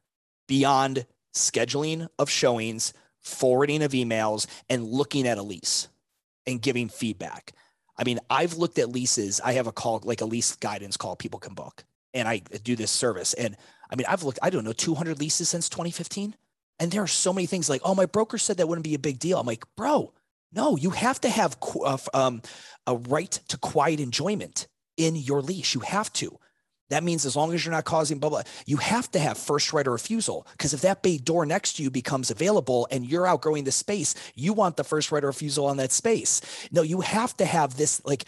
[0.48, 5.88] beyond scheduling of showings, forwarding of emails, and looking at a lease
[6.46, 7.52] and giving feedback.
[8.00, 9.40] I mean, I've looked at leases.
[9.44, 11.84] I have a call, like a lease guidance call people can book,
[12.14, 13.34] and I do this service.
[13.34, 13.56] And
[13.90, 16.34] I mean, I've looked, I don't know, 200 leases since 2015.
[16.78, 18.98] And there are so many things like, oh, my broker said that wouldn't be a
[18.98, 19.38] big deal.
[19.38, 20.14] I'm like, bro,
[20.50, 22.40] no, you have to have uh, um,
[22.86, 25.74] a right to quiet enjoyment in your lease.
[25.74, 26.38] You have to.
[26.90, 29.86] That means as long as you're not causing bubble, you have to have first right
[29.86, 30.46] of refusal.
[30.52, 34.14] Because if that bay door next to you becomes available and you're outgrowing the space,
[34.34, 36.40] you want the first right of refusal on that space.
[36.70, 38.04] No, you have to have this.
[38.04, 38.24] Like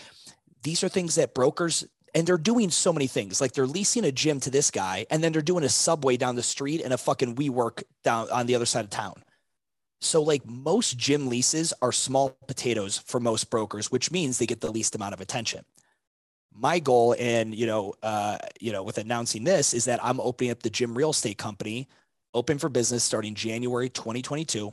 [0.63, 3.41] these are things that brokers and they're doing so many things.
[3.41, 6.37] Like they're leasing a gym to this guy, and then they're doing a subway down
[6.37, 9.23] the street and a fucking WeWork down on the other side of town.
[10.01, 14.61] So like most gym leases are small potatoes for most brokers, which means they get
[14.61, 15.65] the least amount of attention
[16.55, 20.51] my goal and you know uh, you know with announcing this is that i'm opening
[20.51, 21.89] up the gym real estate company
[22.35, 24.73] open for business starting january 2022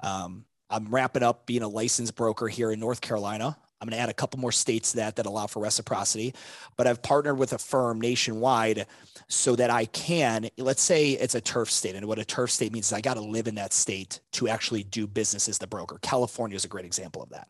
[0.00, 3.56] um, i'm wrapping up being a licensed broker here in north carolina.
[3.80, 6.34] I'm going to add a couple more states that that allow for reciprocity
[6.76, 8.86] but i've partnered with a firm nationwide
[9.26, 12.72] so that i can let's say it's a turf state and what a turf state
[12.72, 15.66] means is i got to live in that state to actually do business as the
[15.66, 15.98] broker.
[16.00, 17.48] California is a great example of that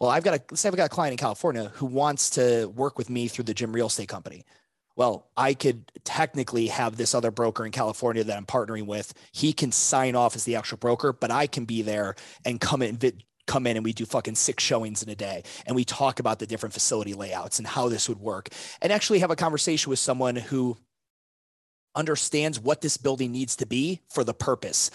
[0.00, 2.66] well, I've got a let's say I've got a client in California who wants to
[2.66, 4.44] work with me through the gym real estate company.
[4.96, 9.14] Well, I could technically have this other broker in California that I'm partnering with.
[9.32, 12.82] He can sign off as the actual broker, but I can be there and come
[12.82, 12.98] in
[13.46, 16.38] come in and we do fucking six showings in a day and we talk about
[16.38, 18.48] the different facility layouts and how this would work
[18.80, 20.78] and actually have a conversation with someone who
[21.96, 24.92] understands what this building needs to be for the purpose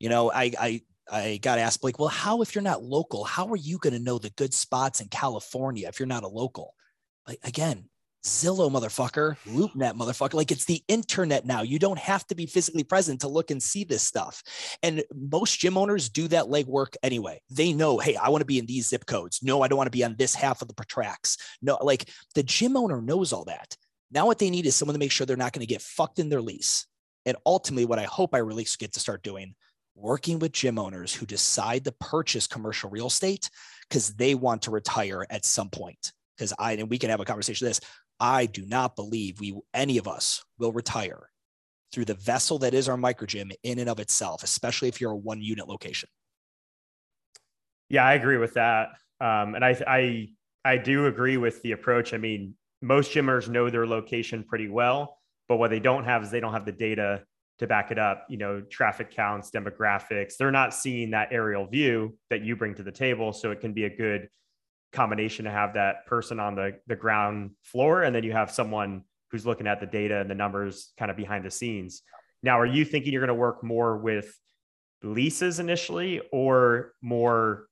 [0.00, 3.48] you know i i I got asked, like, well, how, if you're not local, how
[3.48, 6.74] are you going to know the good spots in California if you're not a local?
[7.26, 7.88] Like, again,
[8.24, 10.34] Zillow, motherfucker, LoopNet, motherfucker.
[10.34, 11.62] Like, it's the internet now.
[11.62, 14.44] You don't have to be physically present to look and see this stuff.
[14.82, 17.40] And most gym owners do that legwork anyway.
[17.50, 19.40] They know, hey, I want to be in these zip codes.
[19.42, 21.36] No, I don't want to be on this half of the tracks.
[21.60, 23.76] No, like the gym owner knows all that.
[24.12, 26.20] Now, what they need is someone to make sure they're not going to get fucked
[26.20, 26.86] in their lease.
[27.26, 29.56] And ultimately, what I hope I really get to start doing
[29.94, 33.50] working with gym owners who decide to purchase commercial real estate
[33.88, 36.12] because they want to retire at some point.
[36.36, 37.80] Because I, and we can have a conversation this,
[38.18, 41.28] I do not believe we, any of us will retire
[41.92, 45.12] through the vessel that is our micro gym in and of itself, especially if you're
[45.12, 46.08] a one unit location.
[47.90, 48.88] Yeah, I agree with that.
[49.20, 50.28] Um, and I, I,
[50.64, 52.14] I do agree with the approach.
[52.14, 56.30] I mean, most gymmers know their location pretty well, but what they don't have is
[56.30, 57.22] they don't have the data
[57.58, 58.26] to back it up.
[58.28, 60.36] You know, traffic counts, demographics.
[60.36, 63.72] They're not seeing that aerial view that you bring to the table, so it can
[63.72, 64.28] be a good
[64.92, 69.04] combination to have that person on the the ground floor, and then you have someone
[69.30, 72.02] who's looking at the data and the numbers kind of behind the scenes.
[72.42, 74.36] Now, are you thinking you're going to work more with
[75.02, 77.66] leases initially or more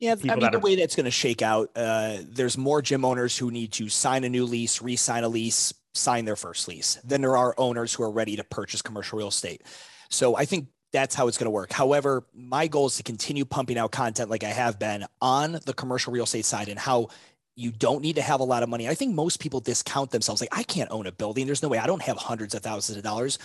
[0.00, 3.38] yeah, I mean, the way that's going to shake out, uh, there's more gym owners
[3.38, 6.98] who need to sign a new lease, re sign a lease, sign their first lease.
[7.04, 9.62] Then there are owners who are ready to purchase commercial real estate.
[10.10, 11.72] So I think that's how it's going to work.
[11.72, 15.72] However, my goal is to continue pumping out content like I have been on the
[15.72, 17.08] commercial real estate side and how
[17.56, 18.88] you don't need to have a lot of money.
[18.88, 21.46] I think most people discount themselves like, I can't own a building.
[21.46, 23.38] There's no way I don't have hundreds of thousands of dollars.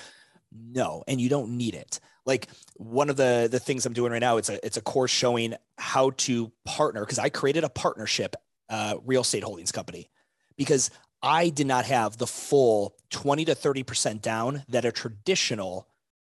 [0.51, 1.99] No, and you don't need it.
[2.25, 5.11] Like one of the the things I'm doing right now, it's a it's a course
[5.11, 8.35] showing how to partner because I created a partnership
[8.69, 10.09] uh, real estate holdings company
[10.57, 10.89] because
[11.21, 15.87] I did not have the full 20 to 30% down that a traditional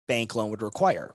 [0.09, 1.15] bank loan would require.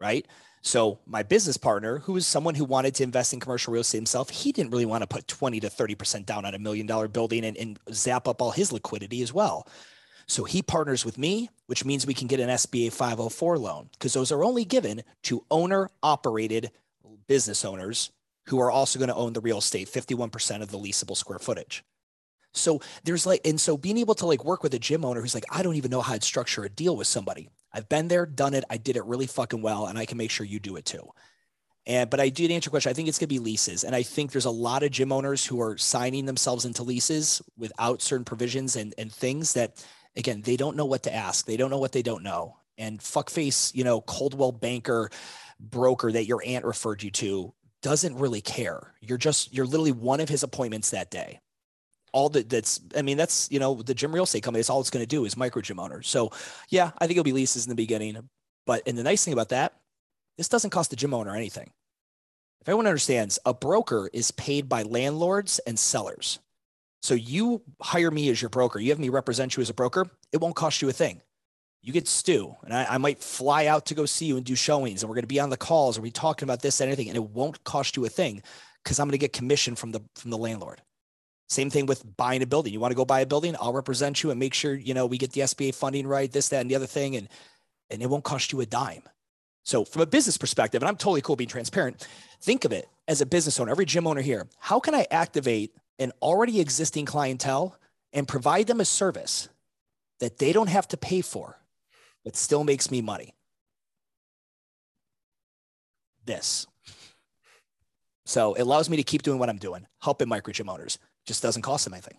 [0.00, 0.26] Right.
[0.62, 3.98] So my business partner, who is someone who wanted to invest in commercial real estate
[3.98, 7.08] himself, he didn't really want to put 20 to 30% down on a million dollar
[7.08, 9.66] building and, and zap up all his liquidity as well.
[10.26, 14.12] So he partners with me, which means we can get an SBA 504 loan because
[14.12, 16.70] those are only given to owner operated
[17.26, 18.10] business owners
[18.48, 21.84] who are also going to own the real estate, 51% of the leasable square footage.
[22.58, 25.34] So there's like, and so being able to like work with a gym owner who's
[25.34, 27.48] like, I don't even know how to structure a deal with somebody.
[27.72, 28.64] I've been there, done it.
[28.70, 31.08] I did it really fucking well, and I can make sure you do it too.
[31.86, 32.90] And but I did answer your question.
[32.90, 35.44] I think it's gonna be leases, and I think there's a lot of gym owners
[35.44, 39.82] who are signing themselves into leases without certain provisions and and things that
[40.18, 41.46] again, they don't know what to ask.
[41.46, 42.56] They don't know what they don't know.
[42.76, 45.10] And fuckface, you know, Coldwell banker
[45.58, 48.94] broker that your aunt referred you to doesn't really care.
[49.00, 51.40] You're just, you're literally one of his appointments that day.
[52.18, 54.80] All that that's, I mean, that's, you know, the gym real estate company, that's all
[54.80, 56.08] it's going to do is micro gym owners.
[56.08, 56.32] So
[56.68, 58.28] yeah, I think it'll be leases in the beginning.
[58.66, 59.74] But, and the nice thing about that,
[60.36, 61.70] this doesn't cost the gym owner anything.
[62.60, 66.40] If everyone understands, a broker is paid by landlords and sellers.
[67.02, 68.80] So you hire me as your broker.
[68.80, 70.10] You have me represent you as a broker.
[70.32, 71.22] It won't cost you a thing.
[71.80, 74.56] You get Stu, and I, I might fly out to go see you and do
[74.56, 76.88] showings, and we're going to be on the calls, and we're talking about this and
[76.88, 78.42] anything, and it won't cost you a thing
[78.82, 80.82] because I'm going to get commission from the from the landlord.
[81.48, 82.72] Same thing with buying a building.
[82.72, 83.56] You want to go buy a building?
[83.60, 86.48] I'll represent you and make sure you know we get the SBA funding right, this,
[86.50, 87.28] that, and the other thing, and
[87.90, 89.02] and it won't cost you a dime.
[89.64, 92.06] So from a business perspective, and I'm totally cool being transparent.
[92.40, 94.46] Think of it as a business owner, every gym owner here.
[94.58, 97.76] How can I activate an already existing clientele
[98.12, 99.48] and provide them a service
[100.20, 101.58] that they don't have to pay for,
[102.24, 103.34] but still makes me money.
[106.24, 106.66] This.
[108.26, 110.98] So it allows me to keep doing what I'm doing, helping micro gym owners.
[111.28, 112.16] Just doesn't cost them anything.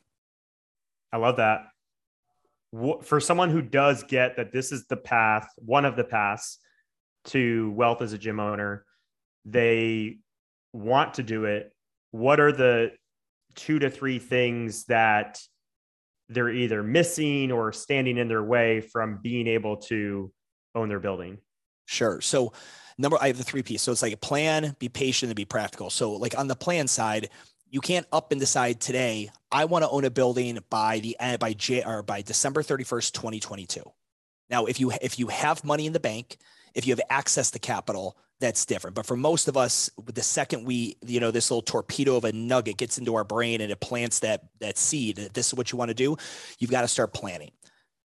[1.12, 1.62] I love that.
[3.02, 6.60] For someone who does get that this is the path, one of the paths
[7.26, 8.86] to wealth as a gym owner,
[9.46, 10.20] they
[10.74, 11.74] want to do it.
[12.12, 12.92] What are the
[13.56, 15.42] two to three things that
[16.30, 20.32] they're either missing or standing in their way from being able to
[20.76, 21.40] own their building?
[21.88, 22.22] Sure.
[22.22, 22.54] So,
[23.00, 23.82] number, I have the three piece.
[23.82, 25.90] So it's like a plan, be patient, and be practical.
[25.90, 27.30] So, like on the plan side,
[27.70, 29.30] you can't up and decide today.
[29.52, 32.84] I want to own a building by the end by J or by December thirty
[32.84, 33.92] first, twenty twenty two.
[34.50, 36.38] Now, if you if you have money in the bank,
[36.74, 38.96] if you have access to capital, that's different.
[38.96, 42.32] But for most of us, the second we, you know, this little torpedo of a
[42.32, 45.72] nugget gets into our brain and it plants that that seed, that this is what
[45.72, 46.18] you want to do,
[46.58, 47.52] you've got to start planning.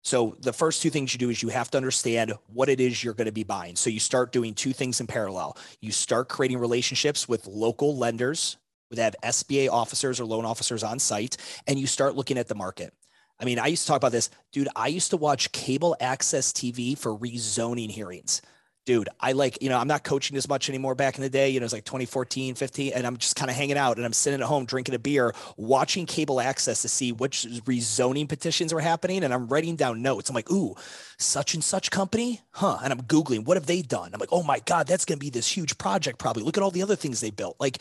[0.01, 3.03] So the first two things you do is you have to understand what it is
[3.03, 3.75] you're going to be buying.
[3.75, 5.57] So you start doing two things in parallel.
[5.81, 8.55] You start creating relationships with local lenders
[8.91, 12.55] that have SBA officers or loan officers on site, and you start looking at the
[12.55, 12.93] market.
[13.39, 14.67] I mean, I used to talk about this, dude.
[14.75, 18.41] I used to watch cable access TV for rezoning hearings
[18.89, 21.51] dude, I like, you know, I'm not coaching as much anymore back in the day.
[21.51, 24.13] You know, it's like 2014, 15, and I'm just kind of hanging out and I'm
[24.13, 28.79] sitting at home drinking a beer, watching cable access to see which rezoning petitions are
[28.79, 29.23] happening.
[29.23, 30.27] And I'm writing down notes.
[30.27, 30.73] I'm like, ooh,
[31.19, 32.79] such and such company, huh?
[32.83, 34.09] And I'm Googling, what have they done?
[34.11, 36.41] I'm like, oh my God, that's going to be this huge project, probably.
[36.41, 37.57] Look at all the other things they built.
[37.59, 37.77] Like,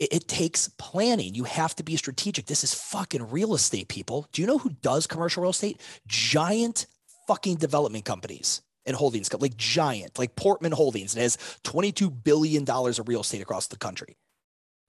[0.00, 1.34] it, it takes planning.
[1.34, 2.46] You have to be strategic.
[2.46, 4.26] This is fucking real estate, people.
[4.32, 5.80] Do you know who does commercial real estate?
[6.08, 6.86] Giant
[7.28, 11.14] fucking development companies and holdings, like giant, like Portman Holdings.
[11.14, 14.16] It has $22 billion of real estate across the country.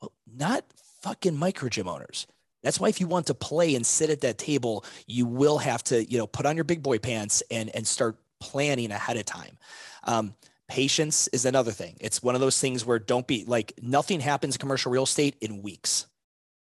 [0.01, 0.63] Well, not
[1.03, 2.25] fucking micro gym owners.
[2.63, 5.83] That's why if you want to play and sit at that table, you will have
[5.85, 9.25] to, you know, put on your big boy pants and and start planning ahead of
[9.25, 9.57] time.
[10.03, 10.35] Um,
[10.71, 11.97] patience is another thing.
[11.99, 15.61] It's one of those things where don't be like nothing happens commercial real estate in
[15.61, 16.07] weeks.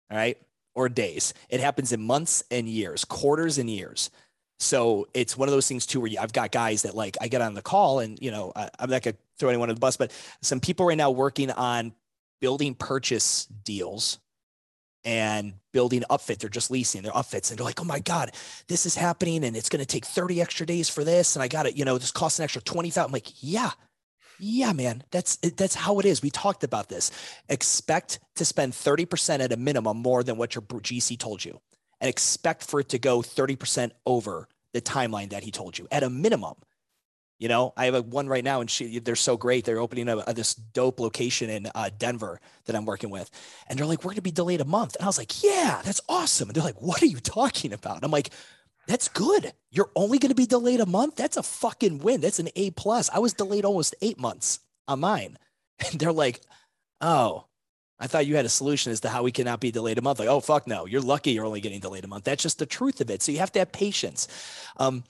[0.09, 0.39] All right.
[0.77, 1.35] or days.
[1.49, 4.11] It happens in months and years, quarters and years.
[4.61, 7.43] So it's one of those things too, where I've got guys that like I get
[7.43, 9.97] on the call and you know I, I'm not gonna throw anyone on the bus,
[9.97, 11.93] but some people right now working on
[12.41, 14.21] building purchase deals
[15.05, 16.39] and building upfit.
[16.39, 17.51] They're just leasing their upfits.
[17.51, 18.31] And they're like, oh my God,
[18.69, 19.45] this is happening.
[19.45, 21.35] And it's to take 30 extra days for this.
[21.37, 23.05] And I got it, you know, this costs an extra 20,000.
[23.05, 23.71] I'm like, yeah,
[24.39, 26.23] yeah, man, that's, that's how it is.
[26.23, 27.11] We talked about this.
[27.49, 31.61] Expect to spend 30% at a minimum more than what your GC told you
[32.01, 36.03] and expect for it to go 30% over the timeline that he told you at
[36.03, 36.55] a minimum.
[37.39, 39.67] You know, I have a one right now, and she, they're so great.
[39.67, 43.31] They're opening a, a this dope location in uh, Denver that I'm working with,
[43.67, 45.83] and they're like, "We're going to be delayed a month." And I was like, "Yeah,
[45.85, 48.31] that's awesome." And they're like, "What are you talking about?" And I'm like,
[48.87, 49.53] "That's good.
[49.71, 51.17] You're only going to be delayed a month.
[51.17, 52.21] That's a fucking win.
[52.21, 53.11] That's an A plus.
[53.11, 55.39] I was delayed almost eight months on mine."
[55.91, 56.41] And they're like,
[57.03, 57.45] "Oh,
[57.99, 60.19] I thought you had a solution as to how we cannot be delayed a month."
[60.19, 60.87] Like, "Oh, fuck no.
[60.87, 61.33] You're lucky.
[61.33, 62.25] You're only getting delayed a month.
[62.25, 63.23] That's just the truth of it.
[63.23, 64.29] So you have to have patience."
[64.79, 65.05] Um,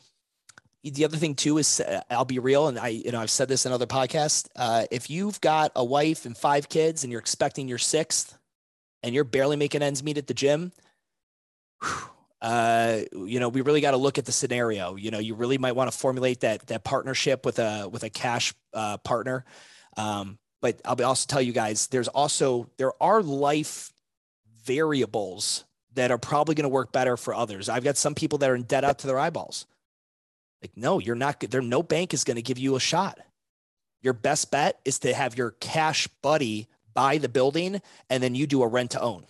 [0.93, 3.49] the other thing too is uh, I'll be real, and I you know I've said
[3.49, 4.49] this in other podcasts.
[4.55, 8.37] Uh, if you've got a wife and five kids, and you're expecting your sixth,
[9.03, 10.73] and you're barely making ends meet at the gym,
[12.47, 14.97] uh, you know we really got to look at the scenario.
[14.97, 18.11] You know, you really might want to formulate that that partnership with a with a
[18.11, 19.45] cash uh, partner.
[19.97, 23.93] Um, but I'll also tell you guys, there's also there are life
[24.65, 27.69] variables that are probably going to work better for others.
[27.69, 29.67] I've got some people that are in debt out to their eyeballs
[30.63, 33.19] like, no, you're not, there, no bank is going to give you a shot.
[34.03, 38.47] Your best bet is to have your cash buddy buy the building and then you
[38.47, 39.27] do a rent to own.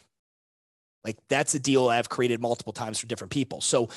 [1.06, 3.60] Like that's a deal I've created multiple times for different people.
[3.60, 3.88] So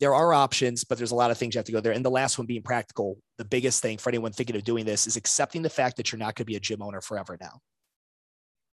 [0.00, 1.92] there are options, but there's a lot of things you have to go there.
[1.92, 5.06] And the last one being practical, the biggest thing for anyone thinking of doing this
[5.06, 7.60] is accepting the fact that you're not going to be a gym owner forever now.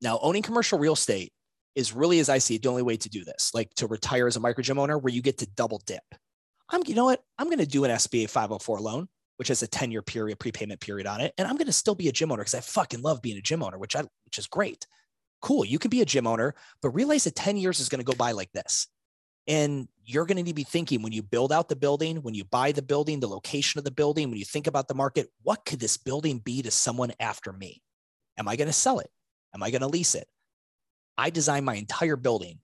[0.03, 1.33] Now, owning commercial real estate
[1.77, 4.27] is really, as I see it, the only way to do this, like to retire
[4.27, 6.03] as a micro gym owner, where you get to double dip.
[6.71, 7.23] I'm, you know what?
[7.39, 10.81] I'm going to do an SBA 504 loan, which has a 10 year period, prepayment
[10.81, 11.33] period on it.
[11.39, 13.43] And I'm going to still be a gym owner because I fucking love being a
[13.43, 14.87] gym owner, which I, which is great.
[15.41, 15.65] Cool.
[15.65, 18.17] You can be a gym owner, but realize that 10 years is going to go
[18.17, 18.89] by like this.
[19.47, 22.35] And you're going to need to be thinking when you build out the building, when
[22.35, 25.29] you buy the building, the location of the building, when you think about the market,
[25.43, 27.83] what could this building be to someone after me?
[28.39, 29.11] Am I going to sell it?
[29.55, 30.27] Am I going to lease it?
[31.17, 32.59] I designed my entire building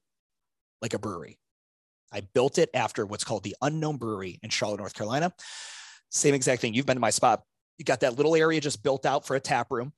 [0.80, 1.38] like a brewery.
[2.12, 5.32] I built it after what's called the Unknown Brewery in Charlotte, North Carolina.
[6.10, 6.74] Same exact thing.
[6.74, 7.42] You've been to my spot.
[7.78, 9.92] You got that little area just built out for a tap room.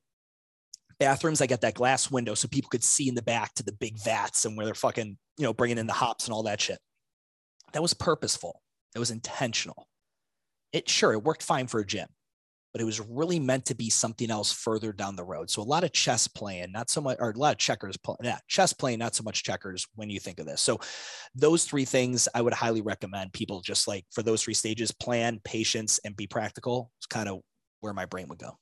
[0.98, 3.72] Bathrooms, I got that glass window so people could see in the back to the
[3.72, 6.60] big vats and where they're fucking, you know, bringing in the hops and all that
[6.60, 6.78] shit.
[7.72, 8.62] That was purposeful.
[8.94, 9.88] It was intentional.
[10.72, 12.08] It sure it worked fine for a gym
[12.74, 15.48] but it was really meant to be something else further down the road.
[15.48, 18.38] So a lot of chess playing, not so much, or a lot of checkers, yeah,
[18.48, 20.60] chess playing, not so much checkers when you think of this.
[20.60, 20.80] So
[21.36, 25.40] those three things I would highly recommend people just like for those three stages, plan,
[25.44, 26.90] patience, and be practical.
[26.98, 27.42] It's kind of
[27.78, 28.58] where my brain would go.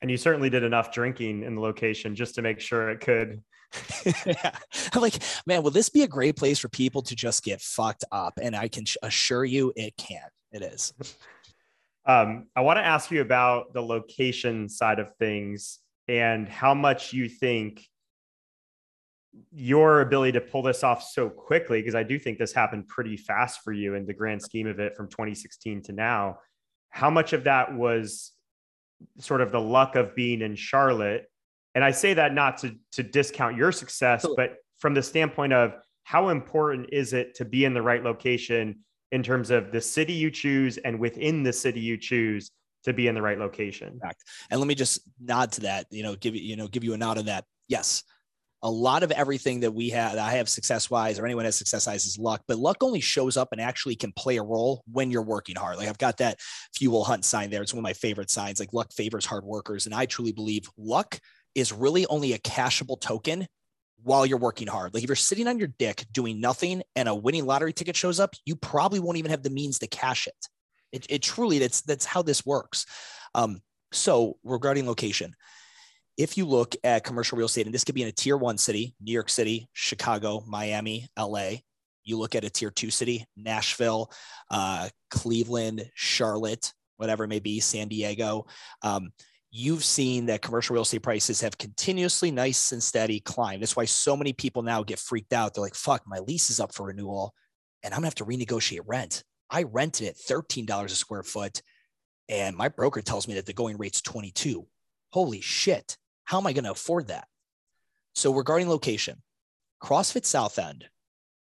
[0.00, 3.42] And you certainly did enough drinking in the location just to make sure it could.
[4.26, 4.56] yeah.
[4.94, 5.14] Like,
[5.46, 8.38] man, will this be a great place for people to just get fucked up?
[8.40, 10.28] And I can assure you it can.
[10.52, 10.92] It is.
[12.06, 15.78] Um, I want to ask you about the location side of things
[16.08, 17.86] and how much you think
[19.52, 23.18] your ability to pull this off so quickly, because I do think this happened pretty
[23.18, 26.38] fast for you in the grand scheme of it from 2016 to now.
[26.88, 28.32] How much of that was
[29.18, 31.30] sort of the luck of being in Charlotte?
[31.74, 35.74] And I say that not to, to discount your success, but from the standpoint of
[36.04, 38.80] how important is it to be in the right location
[39.12, 42.50] in terms of the city you choose and within the city you choose
[42.84, 43.98] to be in the right location.
[44.50, 46.94] And let me just nod to that, you know, give you, you know, give you
[46.94, 47.44] a nod on that.
[47.68, 48.02] Yes.
[48.62, 51.86] A lot of everything that we have, I have success wise, or anyone has success
[51.86, 55.10] wise is luck, but luck only shows up and actually can play a role when
[55.12, 55.76] you're working hard.
[55.76, 56.40] Like I've got that
[56.74, 57.62] fuel hunt sign there.
[57.62, 58.58] It's one of my favorite signs.
[58.58, 59.86] Like luck favors hard workers.
[59.86, 61.20] And I truly believe luck
[61.54, 63.46] is really only a cashable token
[64.02, 64.92] while you're working hard.
[64.92, 68.20] Like if you're sitting on your dick doing nothing and a winning lottery ticket shows
[68.20, 70.48] up, you probably won't even have the means to cash it.
[70.92, 72.86] It, it truly, that's, that's how this works.
[73.34, 73.60] Um,
[73.92, 75.34] so regarding location,
[76.18, 78.58] if you look at commercial real estate, and this could be in a tier one
[78.58, 81.50] city, New York City, Chicago, Miami, LA,
[82.04, 84.10] you look at a tier two city, Nashville,
[84.50, 88.46] uh, Cleveland, Charlotte, whatever it may be, San Diego.
[88.82, 89.10] Um,
[89.50, 93.60] you've seen that commercial real estate prices have continuously nice and steady climb.
[93.60, 95.54] That's why so many people now get freaked out.
[95.54, 97.32] They're like, fuck, my lease is up for renewal
[97.82, 99.22] and I'm gonna have to renegotiate rent.
[99.50, 101.62] I rented it $13 a square foot
[102.28, 104.66] and my broker tells me that the going rate's 22.
[105.10, 105.96] Holy shit.
[106.28, 107.26] How am I gonna afford that?
[108.14, 109.22] So regarding location,
[109.82, 110.84] CrossFit South End,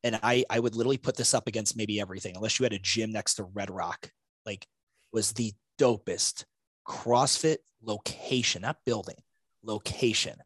[0.02, 2.80] and I I would literally put this up against maybe everything, unless you had a
[2.80, 4.10] gym next to Red Rock,
[4.44, 4.66] like
[5.12, 6.44] was the dopest
[6.88, 9.14] CrossFit location, not building,
[9.62, 10.38] location.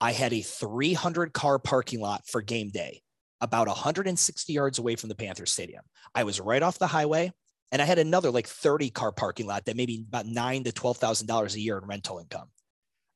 [0.00, 3.02] I had a 300 car parking lot for game day,
[3.40, 5.82] about 160 yards away from the Panther Stadium.
[6.14, 7.32] I was right off the highway,
[7.72, 10.98] and I had another like 30 car parking lot that maybe about nine to twelve
[10.98, 12.46] thousand dollars a year in rental income.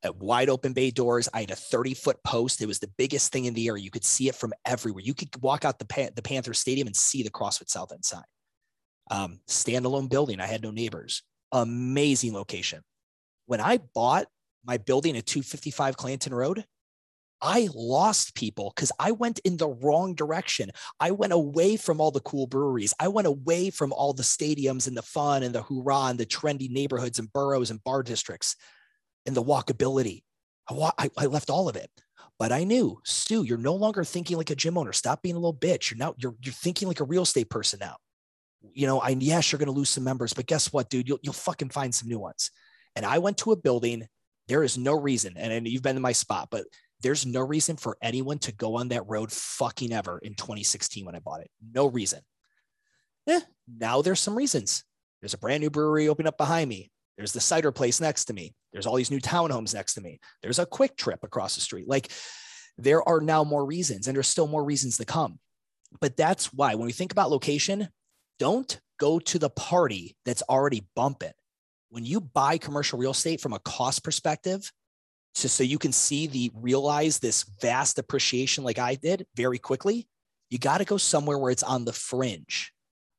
[0.06, 2.62] At wide open bay doors, I had a 30 foot post.
[2.62, 3.82] It was the biggest thing in the area.
[3.82, 5.02] You could see it from everywhere.
[5.04, 8.04] You could walk out the Pan- the Panther Stadium and see the CrossFit South End
[8.04, 8.22] sign.
[9.10, 10.40] Um, standalone building.
[10.40, 11.22] I had no neighbors.
[11.50, 12.82] Amazing location.
[13.46, 14.26] When I bought
[14.64, 16.64] my building at 255 Clanton Road,
[17.42, 20.70] I lost people because I went in the wrong direction.
[21.00, 22.94] I went away from all the cool breweries.
[23.00, 26.26] I went away from all the stadiums and the fun and the hoorah and the
[26.26, 28.56] trendy neighborhoods and boroughs and bar districts
[29.26, 30.22] and the walkability.
[30.68, 31.90] I, wa- I, I left all of it.
[32.38, 34.92] But I knew, Stu, you're no longer thinking like a gym owner.
[34.92, 35.90] Stop being a little bitch.
[35.90, 37.96] You're now you're you're thinking like a real estate person now.
[38.74, 41.08] You know, I yes, you're gonna lose some members, but guess what, dude?
[41.08, 42.50] You'll you'll fucking find some new ones.
[42.94, 44.06] And I went to a building.
[44.48, 46.66] There is no reason, and, and you've been in my spot, but
[47.00, 51.16] there's no reason for anyone to go on that road fucking ever in 2016 when
[51.16, 51.50] I bought it.
[51.72, 52.20] No reason.
[53.26, 54.84] Yeah, now there's some reasons.
[55.20, 56.90] There's a brand new brewery opening up behind me.
[57.16, 58.54] There's the cider place next to me.
[58.72, 60.20] There's all these new townhomes next to me.
[60.42, 61.88] There's a QuikTrip across the street.
[61.88, 62.10] Like
[62.78, 65.38] there are now more reasons, and there's still more reasons to come.
[66.00, 67.88] But that's why when we think about location,
[68.38, 71.32] don't go to the party that's already bumping.
[71.88, 74.70] When you buy commercial real estate from a cost perspective,
[75.34, 80.08] so, so you can see the realize this vast appreciation like I did very quickly,
[80.50, 82.72] you got to go somewhere where it's on the fringe.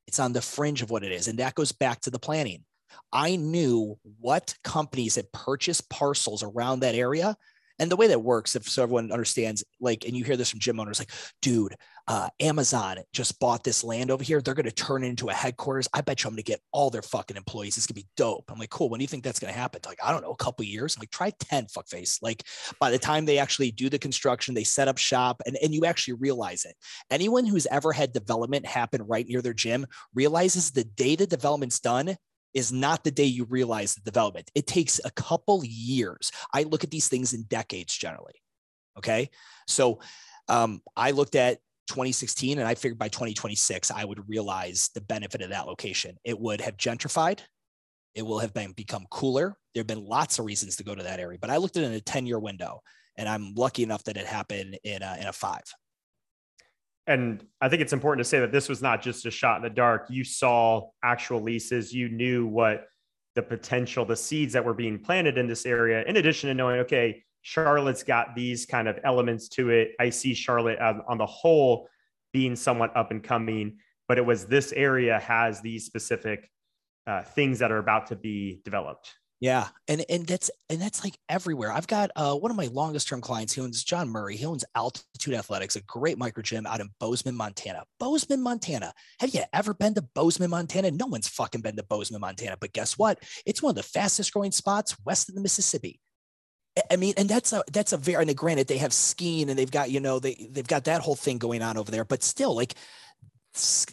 [0.08, 1.28] It's on the fringe of what it is.
[1.28, 2.64] And that goes back to the planning.
[3.12, 7.38] I knew what companies had purchased parcels around that area
[7.80, 10.60] and the way that works, if so everyone understands, like, and you hear this from
[10.60, 11.12] gym owners, like,
[11.42, 11.76] dude,
[12.08, 14.42] uh, Amazon just bought this land over here.
[14.42, 15.88] They're going to turn it into a headquarters.
[15.94, 17.78] I bet you I'm going to get all their fucking employees.
[17.78, 18.46] It's going to be dope.
[18.50, 18.90] I'm like, cool.
[18.90, 19.82] When do you think that's going to happen?
[19.86, 20.96] Like, I don't know, a couple years.
[20.96, 22.20] I'm like, try 10 fuckface.
[22.22, 22.44] Like,
[22.80, 25.86] by the time they actually do the construction, they set up shop and, and you
[25.86, 26.76] actually realize it.
[27.12, 29.86] Anyone who's ever had development happen right near their gym
[30.16, 32.16] realizes the day the development's done,
[32.54, 34.52] is not the day you realize the development.
[34.56, 36.32] It takes a couple years.
[36.54, 38.41] I look at these things in decades generally.
[38.98, 39.30] Okay.
[39.68, 40.00] So
[40.50, 45.41] um, I looked at 2016 and I figured by 2026, I would realize the benefit
[45.41, 46.18] of that location.
[46.24, 47.39] It would have gentrified.
[48.16, 49.56] It will have been become cooler.
[49.74, 51.84] There have been lots of reasons to go to that area, but I looked at
[51.84, 52.82] it in a 10 year window
[53.16, 55.64] and I'm lucky enough that it happened in a, in a five
[57.08, 59.64] and I think it's important to say that this was not just a shot in
[59.64, 60.08] the dark.
[60.10, 62.88] You saw actual leases, you knew what
[63.36, 66.82] the potential, the seeds that were being planted in this area, in addition to knowing,
[66.82, 69.91] okay, Charlotte's got these kind of elements to it.
[69.99, 71.88] I see Charlotte on, on the whole
[72.34, 73.78] being somewhat up and coming,
[74.10, 76.51] but it was this area has these specific
[77.05, 79.14] uh, things that are about to be developed.
[79.40, 81.72] Yeah, and and that's and that's like everywhere.
[81.72, 83.54] I've got uh, one of my longest term clients.
[83.54, 84.36] He owns John Murray.
[84.36, 87.84] He owns Altitude Athletics, a great micro gym out in Bozeman, Montana.
[88.00, 88.94] Bozeman, Montana.
[89.20, 90.90] Have you ever been to Bozeman, Montana?
[90.90, 92.58] No one's fucking been to Bozeman, Montana.
[92.60, 93.20] But guess what?
[93.46, 96.00] It's one of the fastest growing spots west of the Mississippi.
[96.92, 99.70] I mean, and that's a that's a very and granted they have skiing and they've
[99.70, 102.06] got you know they they've got that whole thing going on over there.
[102.06, 102.74] But still, like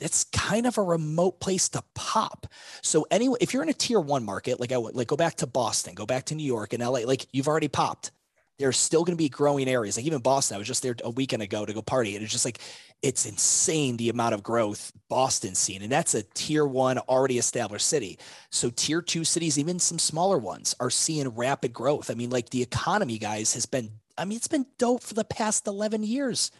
[0.00, 2.46] it's kind of a remote place to pop.
[2.82, 5.36] So anyway, if you're in a tier one market, like I would like go back
[5.36, 8.12] to Boston, go back to New York and LA, like you've already popped.
[8.58, 9.96] There's still going to be growing areas.
[9.96, 12.14] Like even Boston, I was just there a weekend ago to go party.
[12.14, 12.60] And it's just like,
[13.02, 15.82] it's insane the amount of growth Boston's seen.
[15.82, 18.18] And that's a tier one already established city.
[18.50, 22.10] So tier two cities, even some smaller ones are seeing rapid growth.
[22.10, 25.24] I mean, like the economy guys has been, I mean, it's been dope for the
[25.24, 26.52] past 11 years.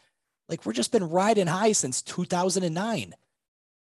[0.49, 3.15] Like we're just been riding high since 2009,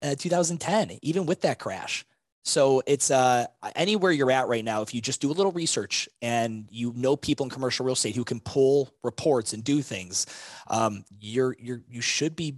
[0.02, 2.04] uh, 2010, even with that crash.
[2.44, 3.46] So it's uh,
[3.76, 4.80] anywhere you're at right now.
[4.80, 8.16] If you just do a little research and you know people in commercial real estate
[8.16, 10.24] who can pull reports and do things,
[10.68, 12.56] um, you're you're you should be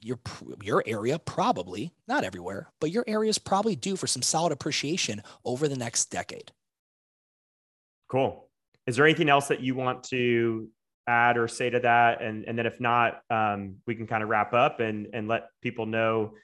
[0.00, 0.18] your
[0.62, 5.22] your area probably not everywhere, but your area is probably due for some solid appreciation
[5.44, 6.52] over the next decade.
[8.08, 8.48] Cool.
[8.86, 10.68] Is there anything else that you want to
[11.06, 12.22] add or say to that?
[12.22, 15.50] And and then if not, um, we can kind of wrap up and and let
[15.62, 16.34] people know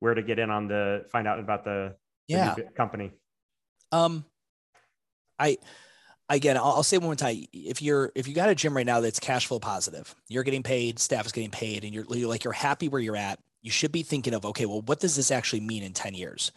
[0.00, 1.94] where to get in on the find out about the,
[2.28, 3.12] yeah the company.
[3.92, 4.24] Um,
[5.38, 5.58] I
[6.28, 7.44] again, I'll, I'll, say one more time.
[7.52, 10.62] If you're if you got a gym right now that's cash flow positive, you're getting
[10.62, 13.38] paid, staff is getting paid, and you're, you're like you're happy where you're at.
[13.62, 16.52] You should be thinking of okay, well, what does this actually mean in ten years?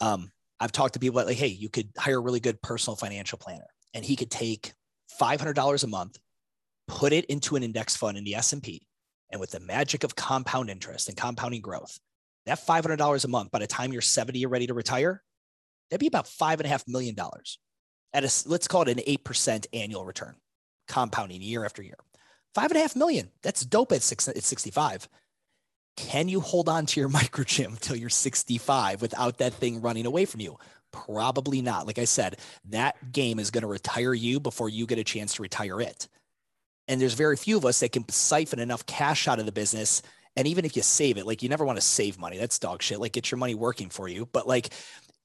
[0.00, 0.30] Um,
[0.60, 3.66] I've talked to people like, hey, you could hire a really good personal financial planner,
[3.94, 4.72] and he could take
[5.18, 6.18] five hundred dollars a month
[6.88, 8.82] put it into an index fund in the S&P
[9.30, 12.00] And with the magic of compound interest and compounding growth,
[12.46, 15.22] that $500 a month by the time you're 70 you're ready to retire,
[15.90, 17.58] that'd be about five and a half million dollars
[18.12, 20.34] at a, let's call it an 8% annual return,
[20.88, 21.98] compounding year after year.
[22.54, 23.30] Five and a half million.
[23.42, 25.08] That's dope at, six, at 65.
[25.96, 30.06] Can you hold on to your micro gym until you're 65 without that thing running
[30.06, 30.56] away from you?
[30.90, 31.86] Probably not.
[31.86, 32.38] Like I said,
[32.70, 36.08] that game is going to retire you before you get a chance to retire it.
[36.88, 40.02] And there's very few of us that can siphon enough cash out of the business.
[40.36, 42.38] And even if you save it, like you never want to save money.
[42.38, 42.98] That's dog shit.
[42.98, 44.26] Like get your money working for you.
[44.26, 44.70] But like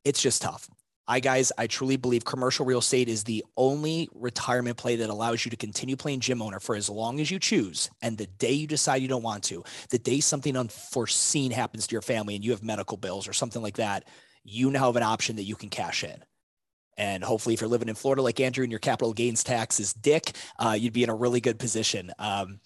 [0.04, 0.70] it's just tough.
[1.06, 5.44] I guys, I truly believe commercial real estate is the only retirement play that allows
[5.44, 7.90] you to continue playing gym owner for as long as you choose.
[8.02, 11.92] And the day you decide you don't want to, the day something unforeseen happens to
[11.94, 14.08] your family and you have medical bills or something like that,
[14.46, 16.24] you now have an option that you can cash in.
[16.98, 19.94] And hopefully, if you're living in Florida like Andrew and your capital gains tax is
[19.94, 22.12] dick, uh, you'd be in a really good position.
[22.20, 22.60] Um,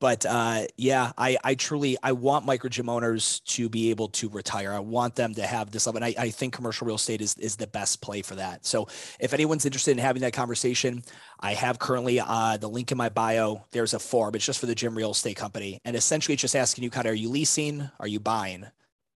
[0.00, 4.30] but uh, yeah, I, I truly I want micro gym owners to be able to
[4.30, 4.72] retire.
[4.72, 6.02] I want them to have this level.
[6.02, 8.64] And I, I think commercial real estate is is the best play for that.
[8.64, 8.88] So
[9.20, 11.02] if anyone's interested in having that conversation,
[11.38, 13.66] I have currently uh, the link in my bio.
[13.72, 14.34] There's a form.
[14.34, 17.06] It's just for the gym real estate company, and essentially it's just asking you kind
[17.06, 18.66] of are you leasing, are you buying?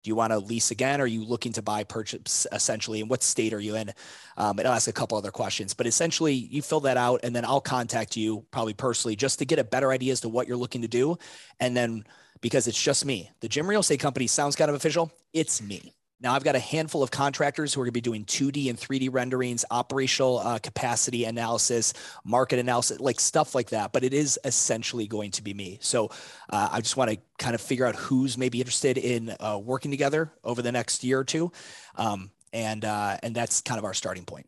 [0.02, 1.00] Do you want to lease again?
[1.00, 3.00] Are you looking to buy purchase essentially?
[3.00, 3.92] And what state are you in?
[4.36, 7.34] Um, and I'll ask a couple other questions, but essentially you fill that out and
[7.34, 10.48] then I'll contact you probably personally just to get a better idea as to what
[10.48, 11.18] you're looking to do.
[11.60, 12.04] And then
[12.40, 15.12] because it's just me, the gym real estate company sounds kind of official.
[15.32, 15.94] It's me.
[16.22, 18.78] Now I've got a handful of contractors who are going to be doing 2D and
[18.78, 21.94] 3D renderings, operational uh, capacity analysis,
[22.24, 23.92] market analysis, like stuff like that.
[23.92, 25.78] But it is essentially going to be me.
[25.80, 26.06] So
[26.48, 29.90] uh, I just want to kind of figure out who's maybe interested in uh, working
[29.90, 31.50] together over the next year or two,
[31.96, 34.46] um, and uh, and that's kind of our starting point.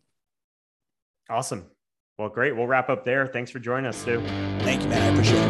[1.29, 1.67] Awesome.
[2.19, 2.55] Well, great.
[2.55, 3.27] We'll wrap up there.
[3.27, 4.21] Thanks for joining us, Stu.
[4.61, 5.03] Thank you, man.
[5.03, 5.41] I appreciate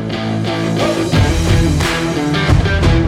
[3.00, 3.03] it.